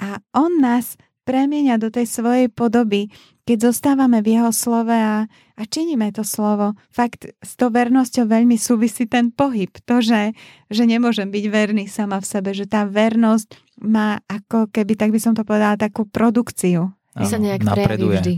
a 0.00 0.08
on 0.32 0.58
nás 0.58 0.96
premieňa 1.22 1.78
do 1.78 1.86
tej 1.86 2.10
svojej 2.10 2.50
podoby, 2.50 3.06
keď 3.42 3.70
zostávame 3.70 4.22
v 4.22 4.38
jeho 4.38 4.50
slove 4.50 4.90
a, 4.90 5.26
a 5.30 5.62
činíme 5.62 6.10
to 6.10 6.26
slovo. 6.26 6.74
Fakt 6.90 7.30
s 7.38 7.54
tou 7.54 7.70
vernosťou 7.70 8.26
veľmi 8.26 8.58
súvisí 8.58 9.06
ten 9.06 9.30
pohyb. 9.30 9.70
To, 9.86 10.02
že, 10.02 10.34
že 10.70 10.82
nemôžem 10.82 11.30
byť 11.30 11.44
verný 11.46 11.84
sama 11.86 12.18
v 12.18 12.26
sebe, 12.26 12.50
že 12.54 12.66
tá 12.66 12.86
vernosť 12.86 13.54
má 13.82 14.18
ako 14.26 14.70
keby, 14.70 14.94
tak 14.98 15.10
by 15.14 15.18
som 15.22 15.34
to 15.34 15.46
povedala, 15.46 15.78
takú 15.78 16.06
produkciu. 16.06 16.90
Ty 17.14 17.26
sa 17.26 17.38
Áno, 17.38 17.44
nejak 17.50 17.62
napreduje. 17.66 18.18
vždy. 18.18 18.34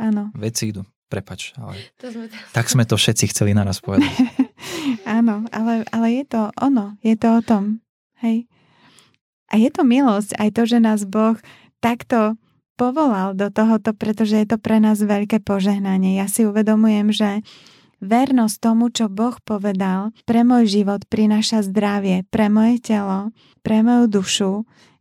Áno. 0.00 0.22
Veci 0.34 0.72
idú, 0.72 0.82
prepač, 1.10 1.52
ale 1.60 1.76
To 2.00 2.08
sme 2.08 2.26
tak 2.54 2.66
sme 2.70 2.84
to 2.88 2.96
všetci 2.96 3.30
chceli 3.30 3.52
naraz 3.52 3.82
povedať. 3.82 4.08
Áno, 5.10 5.42
ale, 5.50 5.82
ale 5.90 6.22
je 6.22 6.24
to 6.30 6.54
ono, 6.54 6.94
je 7.02 7.18
to 7.18 7.28
o 7.34 7.40
tom. 7.42 7.82
Hej. 8.22 8.46
A 9.50 9.58
je 9.58 9.66
to 9.74 9.82
milosť, 9.82 10.38
aj 10.38 10.48
to, 10.54 10.62
že 10.70 10.78
nás 10.78 11.02
Boh 11.02 11.34
takto 11.82 12.38
povolal 12.78 13.34
do 13.34 13.50
tohoto, 13.50 13.90
pretože 13.90 14.38
je 14.38 14.46
to 14.46 14.56
pre 14.62 14.78
nás 14.78 15.02
veľké 15.02 15.42
požehnanie. 15.42 16.14
Ja 16.14 16.30
si 16.30 16.46
uvedomujem, 16.46 17.10
že 17.10 17.42
vernosť 17.98 18.56
tomu, 18.62 18.94
čo 18.94 19.10
Boh 19.10 19.34
povedal, 19.42 20.14
pre 20.24 20.46
môj 20.46 20.70
život 20.80 21.02
prináša 21.10 21.66
zdravie, 21.66 22.22
pre 22.30 22.46
moje 22.46 22.78
telo, 22.78 23.34
pre 23.66 23.82
moju 23.82 24.06
dušu 24.06 24.52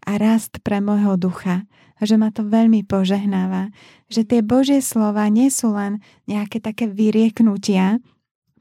a 0.03 0.17
rast 0.17 0.59
pre 0.65 0.81
môjho 0.81 1.15
ducha. 1.21 1.69
A 1.99 2.07
že 2.07 2.17
ma 2.17 2.33
to 2.33 2.47
veľmi 2.47 2.87
požehnáva. 2.87 3.69
Že 4.09 4.21
tie 4.25 4.41
Božie 4.41 4.79
slova 4.81 5.27
nie 5.29 5.51
sú 5.51 5.75
len 5.75 6.01
nejaké 6.25 6.63
také 6.63 6.87
vyrieknutia, 6.87 8.01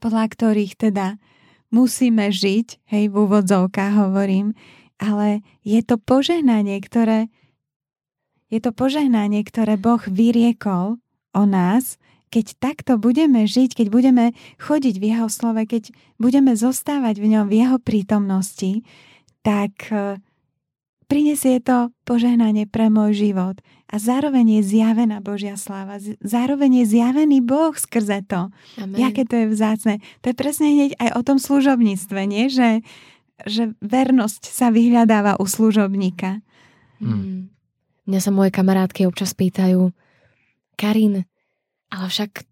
podľa 0.03 0.25
ktorých 0.31 0.75
teda 0.75 1.19
musíme 1.69 2.33
žiť, 2.33 2.89
hej, 2.89 3.05
v 3.13 3.15
úvodzovkách 3.15 3.95
hovorím, 4.09 4.57
ale 4.99 5.47
je 5.63 5.81
to 5.85 6.01
požehnanie, 6.01 6.81
ktoré 6.83 7.31
je 8.49 8.61
to 8.65 8.73
požehnanie, 8.73 9.45
ktoré 9.45 9.77
Boh 9.77 10.01
vyriekol 10.01 10.97
o 11.37 11.43
nás, 11.45 12.01
keď 12.29 12.57
takto 12.61 12.93
budeme 13.01 13.45
žiť, 13.49 13.77
keď 13.77 13.87
budeme 13.89 14.25
chodiť 14.61 14.95
v 15.01 15.05
Jeho 15.05 15.29
slove, 15.29 15.61
keď 15.65 15.93
budeme 16.21 16.53
zostávať 16.57 17.21
v 17.21 17.37
ňom 17.37 17.47
v 17.49 17.55
Jeho 17.65 17.79
prítomnosti, 17.81 18.85
tak 19.41 19.89
e, 19.89 20.21
prinesie 21.09 21.59
to 21.65 21.91
požehnanie 22.05 22.69
pre 22.69 22.93
môj 22.93 23.17
život. 23.17 23.59
A 23.89 23.97
zároveň 23.97 24.61
je 24.61 24.77
zjavená 24.77 25.25
Božia 25.25 25.57
sláva. 25.57 25.97
Zároveň 26.21 26.85
je 26.85 27.01
zjavený 27.01 27.41
Boh 27.41 27.73
skrze 27.73 28.21
to. 28.29 28.53
Amen. 28.77 29.01
Jaké 29.01 29.25
to 29.25 29.35
je 29.41 29.47
vzácne. 29.49 29.95
To 30.21 30.31
je 30.31 30.37
presne 30.37 30.69
hneď 30.69 31.01
aj 31.01 31.17
o 31.17 31.21
tom 31.25 31.41
služobníctve, 31.41 32.21
nie? 32.29 32.53
Že, 32.53 32.85
že 33.49 33.73
vernosť 33.81 34.53
sa 34.53 34.69
vyhľadáva 34.69 35.41
u 35.41 35.49
služobníka. 35.49 36.45
Mm. 37.01 37.49
Mňa 38.05 38.21
sa 38.21 38.29
moje 38.29 38.53
kamarátky 38.53 39.09
občas 39.09 39.33
pýtajú, 39.33 39.89
Karin, 40.77 41.25
ale 41.89 42.07
však 42.13 42.45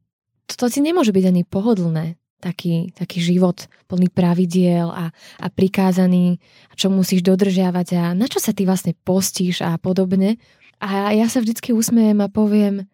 to 0.48 0.66
ti 0.72 0.80
nemôže 0.80 1.12
byť 1.12 1.24
ani 1.28 1.42
pohodlné, 1.44 2.16
taký, 2.40 2.92
taký 2.92 3.18
život 3.24 3.66
plný 3.88 4.12
pravidiel 4.12 4.92
a, 4.92 5.10
a 5.40 5.46
prikázaný, 5.48 6.38
čo 6.76 6.92
musíš 6.92 7.24
dodržiavať 7.24 7.88
a 7.96 8.04
na 8.12 8.26
čo 8.28 8.38
sa 8.38 8.52
ty 8.52 8.68
vlastne 8.68 8.92
postíš 9.04 9.64
a 9.64 9.76
podobne. 9.80 10.36
A 10.76 11.16
ja 11.16 11.26
sa 11.32 11.40
vždycky 11.40 11.72
usmejem 11.72 12.20
a 12.20 12.28
poviem, 12.28 12.84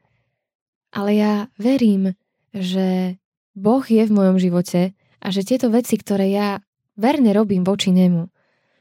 ale 0.94 1.10
ja 1.18 1.34
verím, 1.58 2.14
že 2.54 3.18
Boh 3.58 3.82
je 3.82 4.06
v 4.06 4.14
mojom 4.14 4.38
živote 4.38 4.94
a 5.18 5.26
že 5.32 5.42
tieto 5.42 5.72
veci, 5.72 5.98
ktoré 5.98 6.30
ja 6.30 6.48
verne 6.94 7.32
robím 7.34 7.66
voči 7.66 7.90
nemu, 7.90 8.28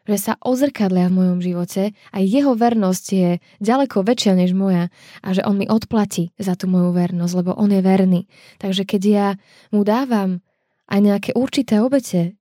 že 0.06 0.17
sa 0.19 0.34
ozrkadlia 0.43 1.10
v 1.10 1.17
mojom 1.17 1.39
živote 1.39 1.95
a 2.13 2.17
jeho 2.21 2.54
vernosť 2.54 3.06
je 3.10 3.30
ďaleko 3.63 4.06
väčšia 4.06 4.34
než 4.38 4.52
moja 4.54 4.93
a 5.24 5.28
že 5.34 5.41
on 5.47 5.58
mi 5.58 5.65
odplatí 5.65 6.36
za 6.38 6.54
tú 6.54 6.69
moju 6.69 6.93
vernosť, 6.93 7.34
lebo 7.41 7.58
on 7.58 7.74
je 7.74 7.82
verný. 7.82 8.21
Takže 8.60 8.84
keď 8.86 9.02
ja 9.02 9.28
mu 9.74 9.82
dávam 9.82 10.43
aj 10.91 10.99
nejaké 10.99 11.32
určité 11.39 11.80
obete 11.80 12.36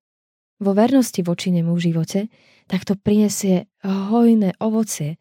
vo 0.58 0.74
vernosti 0.74 1.22
voči 1.22 1.54
nemu 1.54 1.70
v 1.72 1.84
živote, 1.90 2.20
tak 2.66 2.82
to 2.82 2.98
prinesie 2.98 3.70
hojné 3.86 4.58
ovocie. 4.58 5.16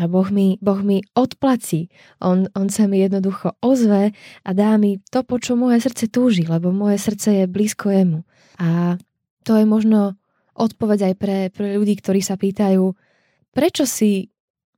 A 0.00 0.08
Boh 0.08 0.24
mi, 0.32 0.56
boh 0.64 0.80
mi 0.80 1.04
odplatí. 1.12 1.92
On, 2.24 2.48
on 2.56 2.72
sa 2.72 2.88
mi 2.88 3.04
jednoducho 3.04 3.60
ozve 3.60 4.16
a 4.40 4.50
dá 4.56 4.80
mi 4.80 5.04
to, 5.12 5.20
po 5.20 5.36
čo 5.36 5.52
moje 5.52 5.84
srdce 5.84 6.08
túži, 6.08 6.48
lebo 6.48 6.72
moje 6.72 6.96
srdce 6.96 7.44
je 7.44 7.44
blízko 7.44 7.92
jemu. 7.92 8.24
A 8.56 8.96
to 9.44 9.60
je 9.60 9.68
možno 9.68 10.16
odpoveď 10.56 11.12
aj 11.12 11.14
pre, 11.20 11.38
pre 11.52 11.76
ľudí, 11.76 12.00
ktorí 12.00 12.24
sa 12.24 12.40
pýtajú, 12.40 12.96
prečo 13.52 13.84
si 13.84 14.32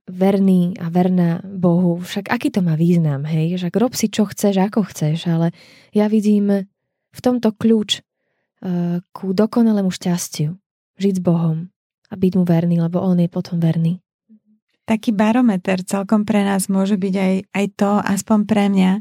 verný 0.05 0.75
a 0.83 0.91
verná 0.91 1.39
Bohu, 1.47 1.97
však 2.03 2.29
aký 2.29 2.51
to 2.51 2.61
má 2.61 2.77
význam, 2.77 3.25
hej, 3.25 3.57
však 3.57 3.73
rob 3.79 3.97
si 3.97 4.11
čo 4.11 4.29
chceš, 4.29 4.61
ako 4.61 4.85
chceš, 4.85 5.31
ale 5.31 5.49
ja 5.95 6.05
vidím 6.05 6.69
v 7.15 7.19
tomto 7.23 7.55
kľúč 7.55 8.03
uh, 8.03 8.99
ku 9.15 9.31
dokonalému 9.31 9.89
šťastiu, 9.89 10.59
žiť 10.99 11.13
s 11.15 11.23
Bohom 11.23 11.71
a 12.11 12.13
byť 12.13 12.31
mu 12.35 12.43
verný, 12.43 12.83
lebo 12.83 12.99
on 12.99 13.17
je 13.17 13.31
potom 13.31 13.57
verný. 13.57 14.03
Taký 14.85 15.17
barometer 15.17 15.81
celkom 15.81 16.29
pre 16.29 16.45
nás 16.45 16.69
môže 16.69 16.93
byť 16.93 17.15
aj, 17.17 17.33
aj 17.57 17.65
to, 17.73 17.91
aspoň 18.05 18.39
pre 18.45 18.65
mňa, 18.69 18.91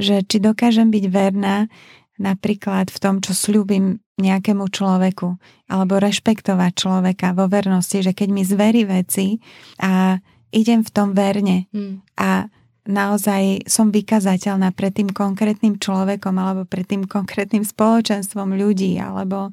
že 0.00 0.24
či 0.24 0.40
dokážem 0.40 0.88
byť 0.88 1.04
verná 1.12 1.68
napríklad 2.16 2.88
v 2.88 2.98
tom, 2.98 3.20
čo 3.20 3.36
slúbim 3.36 4.00
nejakému 4.18 4.66
človeku, 4.72 5.38
alebo 5.70 6.02
rešpektovať 6.02 6.72
človeka 6.74 7.36
vo 7.36 7.46
vernosti, 7.46 8.02
že 8.02 8.16
keď 8.16 8.28
mi 8.32 8.42
zverí 8.42 8.82
veci 8.88 9.38
a 9.78 10.18
idem 10.50 10.82
v 10.82 10.90
tom 10.90 11.14
verne 11.14 11.70
Hmm. 11.70 12.02
a 12.16 12.48
naozaj 12.88 13.68
som 13.68 13.92
vykazateľná 13.92 14.72
pred 14.72 14.96
tým 14.96 15.12
konkrétnym 15.12 15.76
človekom 15.76 16.34
alebo 16.40 16.64
pred 16.64 16.88
tým 16.88 17.04
konkrétnym 17.04 17.62
spoločenstvom 17.62 18.56
ľudí 18.56 18.96
alebo 18.96 19.52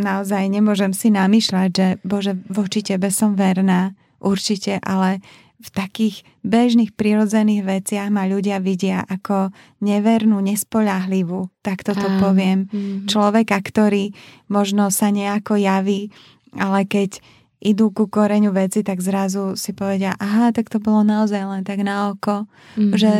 naozaj 0.00 0.48
nemôžem 0.48 0.96
si 0.96 1.12
namýšľať, 1.12 1.68
že 1.68 1.86
Bože, 2.00 2.32
voči 2.48 2.80
Tebe 2.80 3.12
som 3.12 3.36
verná, 3.36 3.92
určite, 4.18 4.80
ale 4.82 5.20
v 5.58 5.68
takých 5.74 6.22
bežných 6.46 6.94
prirodzených 6.94 7.66
veciach 7.66 8.08
ma 8.14 8.30
ľudia 8.30 8.62
vidia 8.62 9.02
ako 9.02 9.50
nevernú, 9.82 10.38
nespoľahlivú, 10.38 11.50
tak 11.66 11.82
toto 11.82 12.06
Áno. 12.06 12.22
poviem. 12.22 12.70
Mm-hmm. 12.70 13.10
Človeka, 13.10 13.58
ktorý 13.58 14.14
možno 14.46 14.94
sa 14.94 15.10
nejako 15.10 15.58
javí, 15.58 16.14
ale 16.54 16.86
keď 16.86 17.18
idú 17.58 17.90
ku 17.90 18.06
koreňu 18.06 18.54
veci, 18.54 18.86
tak 18.86 19.02
zrazu 19.02 19.58
si 19.58 19.74
povedia, 19.74 20.14
aha, 20.14 20.54
tak 20.54 20.70
to 20.70 20.78
bolo 20.78 21.02
naozaj 21.02 21.42
len 21.42 21.62
tak 21.66 21.82
na 21.82 22.14
oko, 22.14 22.46
mm-hmm. 22.78 22.94
že 22.94 23.12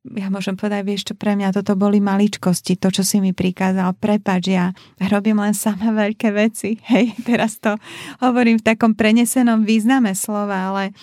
ja 0.00 0.32
môžem 0.32 0.56
povedať, 0.56 0.80
vieš 0.86 1.02
čo, 1.12 1.14
pre 1.18 1.36
mňa 1.36 1.52
toto 1.52 1.76
boli 1.76 2.00
maličkosti, 2.00 2.80
to, 2.80 2.88
čo 2.88 3.04
si 3.04 3.20
mi 3.20 3.36
prikázal, 3.36 3.92
prepač, 4.00 4.48
ja 4.48 4.72
robím 5.12 5.44
len 5.44 5.52
sama 5.52 5.92
veľké 6.06 6.28
veci, 6.32 6.80
hej, 6.88 7.12
teraz 7.26 7.60
to 7.60 7.76
hovorím 8.24 8.56
v 8.62 8.66
takom 8.72 8.96
prenesenom 8.96 9.66
význame 9.66 10.16
slova, 10.16 10.72
ale 10.72 10.96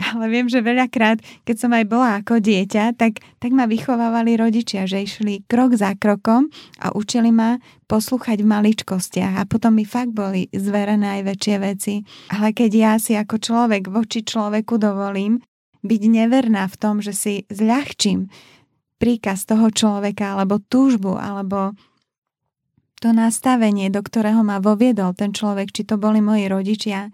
ale 0.00 0.24
viem, 0.32 0.48
že 0.48 0.64
veľakrát, 0.64 1.20
keď 1.44 1.56
som 1.56 1.72
aj 1.76 1.84
bola 1.84 2.20
ako 2.20 2.40
dieťa, 2.40 2.96
tak, 2.96 3.20
tak 3.38 3.50
ma 3.52 3.68
vychovávali 3.68 4.40
rodičia, 4.40 4.88
že 4.88 5.04
išli 5.04 5.44
krok 5.44 5.76
za 5.76 5.92
krokom 5.96 6.48
a 6.80 6.96
učili 6.96 7.28
ma 7.28 7.60
poslúchať 7.86 8.40
v 8.40 8.48
maličkostiach 8.48 9.36
a 9.36 9.44
potom 9.44 9.76
mi 9.76 9.84
fakt 9.84 10.16
boli 10.16 10.48
zverené 10.48 11.20
aj 11.20 11.22
väčšie 11.28 11.56
veci. 11.60 11.94
Ale 12.32 12.56
keď 12.56 12.70
ja 12.72 12.92
si 12.96 13.12
ako 13.12 13.36
človek 13.36 13.92
voči 13.92 14.24
človeku 14.24 14.80
dovolím 14.80 15.44
byť 15.84 16.02
neverná 16.08 16.64
v 16.70 16.76
tom, 16.78 17.04
že 17.04 17.12
si 17.12 17.34
zľahčím 17.52 18.32
príkaz 18.96 19.44
toho 19.44 19.68
človeka 19.68 20.38
alebo 20.38 20.62
túžbu 20.62 21.18
alebo 21.18 21.74
to 23.02 23.10
nastavenie, 23.10 23.90
do 23.90 23.98
ktorého 23.98 24.46
ma 24.46 24.62
voviedol 24.62 25.10
ten 25.18 25.34
človek, 25.34 25.74
či 25.74 25.82
to 25.82 25.98
boli 25.98 26.22
moji 26.22 26.46
rodičia, 26.46 27.10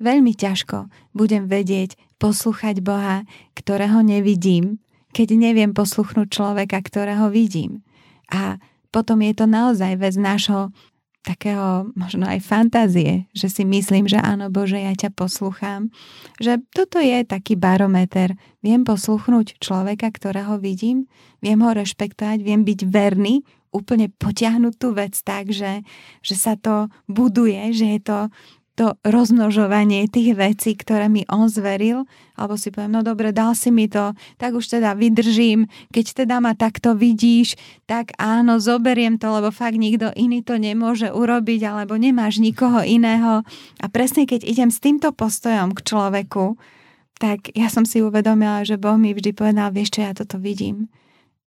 veľmi 0.00 0.32
ťažko 0.34 0.88
budem 1.12 1.46
vedieť 1.46 1.94
poslúchať 2.16 2.80
Boha, 2.80 3.28
ktorého 3.54 4.00
nevidím, 4.00 4.80
keď 5.12 5.36
neviem 5.36 5.70
posluchnúť 5.76 6.28
človeka, 6.32 6.80
ktorého 6.80 7.28
vidím. 7.28 7.84
A 8.32 8.58
potom 8.90 9.22
je 9.22 9.32
to 9.36 9.46
naozaj 9.46 9.94
vec 10.00 10.18
nášho 10.18 10.74
takého 11.20 11.92
možno 11.92 12.24
aj 12.24 12.40
fantázie, 12.40 13.28
že 13.36 13.52
si 13.52 13.68
myslím, 13.68 14.08
že 14.08 14.16
áno 14.16 14.48
Bože, 14.48 14.80
ja 14.80 14.96
ťa 14.96 15.12
poslúcham. 15.12 15.92
Že 16.40 16.64
toto 16.72 16.96
je 16.96 17.20
taký 17.28 17.60
barometer. 17.60 18.40
Viem 18.64 18.88
posluchnúť 18.88 19.60
človeka, 19.60 20.08
ktorého 20.08 20.56
vidím, 20.56 21.12
viem 21.44 21.60
ho 21.60 21.70
rešpektovať, 21.76 22.40
viem 22.40 22.64
byť 22.64 22.80
verný, 22.88 23.44
úplne 23.70 24.10
potiahnuť 24.10 24.74
tú 24.80 24.96
vec 24.96 25.14
tak, 25.22 25.54
že, 25.54 25.86
že 26.24 26.34
sa 26.34 26.58
to 26.58 26.90
buduje, 27.06 27.70
že 27.70 27.86
je 27.86 28.00
to 28.02 28.18
to 28.80 28.96
rozmnožovanie 29.04 30.08
tých 30.08 30.32
vecí, 30.32 30.72
ktoré 30.72 31.12
mi 31.12 31.28
on 31.28 31.52
zveril, 31.52 32.08
alebo 32.32 32.56
si 32.56 32.72
poviem, 32.72 32.96
no 32.96 33.04
dobre, 33.04 33.28
dal 33.28 33.52
si 33.52 33.68
mi 33.68 33.92
to, 33.92 34.16
tak 34.40 34.56
už 34.56 34.80
teda 34.80 34.96
vydržím, 34.96 35.68
keď 35.92 36.24
teda 36.24 36.40
ma 36.40 36.56
takto 36.56 36.96
vidíš, 36.96 37.60
tak 37.84 38.16
áno, 38.16 38.56
zoberiem 38.56 39.20
to, 39.20 39.28
lebo 39.36 39.52
fakt 39.52 39.76
nikto 39.76 40.08
iný 40.16 40.40
to 40.40 40.56
nemôže 40.56 41.12
urobiť, 41.12 41.60
alebo 41.68 42.00
nemáš 42.00 42.40
nikoho 42.40 42.80
iného. 42.80 43.44
A 43.84 43.86
presne 43.92 44.24
keď 44.24 44.48
idem 44.48 44.72
s 44.72 44.80
týmto 44.80 45.12
postojom 45.12 45.76
k 45.76 45.84
človeku, 45.84 46.56
tak 47.20 47.52
ja 47.52 47.68
som 47.68 47.84
si 47.84 48.00
uvedomila, 48.00 48.64
že 48.64 48.80
Boh 48.80 48.96
mi 48.96 49.12
vždy 49.12 49.36
povedal, 49.36 49.76
vieš 49.76 50.00
čo, 50.00 50.08
ja 50.08 50.16
toto 50.16 50.40
vidím. 50.40 50.88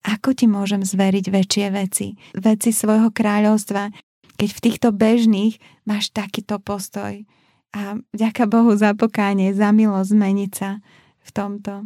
Ako 0.03 0.35
ti 0.35 0.51
môžem 0.51 0.83
zveriť 0.83 1.31
väčšie 1.31 1.65
veci? 1.71 2.19
Veci 2.35 2.75
svojho 2.75 3.15
kráľovstva, 3.15 4.10
keď 4.41 4.49
v 4.57 4.63
týchto 4.65 4.89
bežných 4.89 5.61
máš 5.85 6.09
takýto 6.09 6.57
postoj. 6.57 7.21
A 7.77 8.01
vďaka 8.09 8.49
Bohu 8.49 8.73
za 8.73 8.97
pokánie, 8.97 9.53
za 9.53 9.69
milosť 9.69 10.17
zmeniť 10.17 10.51
sa 10.57 10.81
v 11.21 11.29
tomto. 11.29 11.85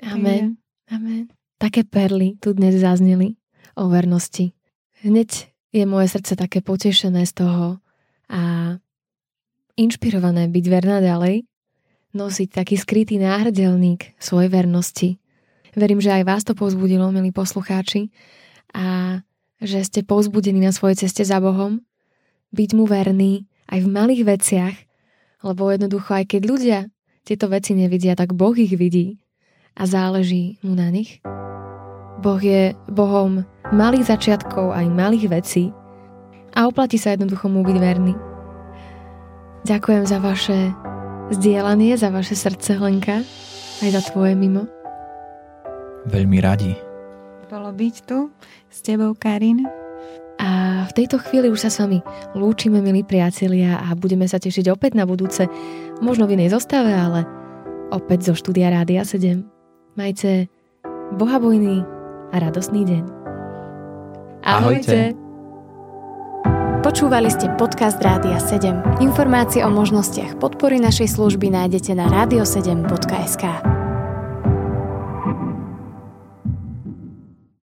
Amen. 0.00 0.56
Amen. 0.88 1.28
Také 1.60 1.84
perly 1.84 2.40
tu 2.40 2.56
dnes 2.56 2.72
zazneli 2.80 3.36
o 3.76 3.92
vernosti. 3.92 4.56
Hneď 5.04 5.52
je 5.76 5.84
moje 5.84 6.08
srdce 6.08 6.40
také 6.40 6.64
potešené 6.64 7.28
z 7.28 7.44
toho 7.44 7.84
a 8.32 8.74
inšpirované 9.76 10.48
byť 10.48 10.64
verná 10.72 11.04
ďalej, 11.04 11.44
nosiť 12.16 12.48
taký 12.48 12.80
skrytý 12.80 13.20
náhrdelník 13.20 14.16
svojej 14.16 14.48
vernosti. 14.48 15.20
Verím, 15.76 16.00
že 16.00 16.16
aj 16.16 16.24
vás 16.24 16.42
to 16.48 16.56
povzbudilo, 16.56 17.12
milí 17.12 17.28
poslucháči, 17.28 18.08
a 18.72 19.20
že 19.62 19.84
ste 19.86 20.00
povzbudení 20.02 20.58
na 20.62 20.74
svojej 20.74 21.06
ceste 21.06 21.22
za 21.22 21.38
Bohom, 21.38 21.82
byť 22.54 22.70
mu 22.74 22.86
verný 22.86 23.46
aj 23.70 23.78
v 23.82 23.88
malých 23.88 24.22
veciach, 24.26 24.76
lebo 25.42 25.68
jednoducho 25.68 26.10
aj 26.14 26.24
keď 26.30 26.42
ľudia 26.46 26.78
tieto 27.24 27.48
veci 27.50 27.74
nevidia, 27.74 28.14
tak 28.14 28.36
Boh 28.36 28.54
ich 28.54 28.72
vidí 28.76 29.18
a 29.74 29.88
záleží 29.88 30.60
mu 30.62 30.76
na 30.76 30.88
nich. 30.92 31.24
Boh 32.22 32.40
je 32.40 32.72
Bohom 32.88 33.42
malých 33.74 34.08
začiatkov 34.14 34.72
aj 34.72 34.86
malých 34.88 35.26
vecí 35.28 35.74
a 36.54 36.70
oplatí 36.70 36.96
sa 36.96 37.12
jednoducho 37.12 37.50
mu 37.50 37.66
byť 37.66 37.76
verný. 37.80 38.14
Ďakujem 39.64 40.04
za 40.04 40.18
vaše 40.20 40.58
zdieľanie, 41.32 41.96
za 41.96 42.12
vaše 42.12 42.36
srdce, 42.36 42.76
Hlenka, 42.76 43.24
aj 43.80 43.90
za 43.90 44.00
tvoje 44.12 44.36
mimo. 44.36 44.68
Veľmi 46.04 46.38
radi 46.44 46.93
bolo 47.46 47.70
byť 47.70 47.94
tu 48.04 48.32
s 48.68 48.78
tebou, 48.82 49.14
Karin. 49.16 49.64
A 50.42 50.82
v 50.90 50.92
tejto 50.98 51.22
chvíli 51.22 51.46
už 51.46 51.62
sa 51.62 51.70
s 51.70 51.78
vami 51.78 52.02
lúčime, 52.34 52.82
milí 52.82 53.06
priatelia, 53.06 53.78
a 53.78 53.94
budeme 53.94 54.26
sa 54.26 54.42
tešiť 54.42 54.66
opäť 54.74 54.98
na 54.98 55.06
budúce, 55.06 55.46
možno 56.02 56.26
v 56.26 56.34
inej 56.34 56.50
zostave, 56.52 56.90
ale 56.90 57.22
opäť 57.94 58.32
zo 58.32 58.34
štúdia 58.34 58.74
Rádia 58.74 59.06
7. 59.06 59.46
Majte 59.94 60.50
bohabojný 61.14 61.86
a 62.34 62.36
radosný 62.42 62.82
deň. 62.82 63.02
Ahojte. 64.42 64.90
Ahojte. 64.90 65.24
Počúvali 66.84 67.32
ste 67.32 67.48
podcast 67.56 67.96
Rádia 68.04 68.36
7. 68.36 69.00
Informácie 69.00 69.64
o 69.64 69.72
možnostiach 69.72 70.36
podpory 70.36 70.76
našej 70.76 71.16
služby 71.16 71.48
nájdete 71.48 71.96
na 71.96 72.12
radio7.sk. 72.12 73.73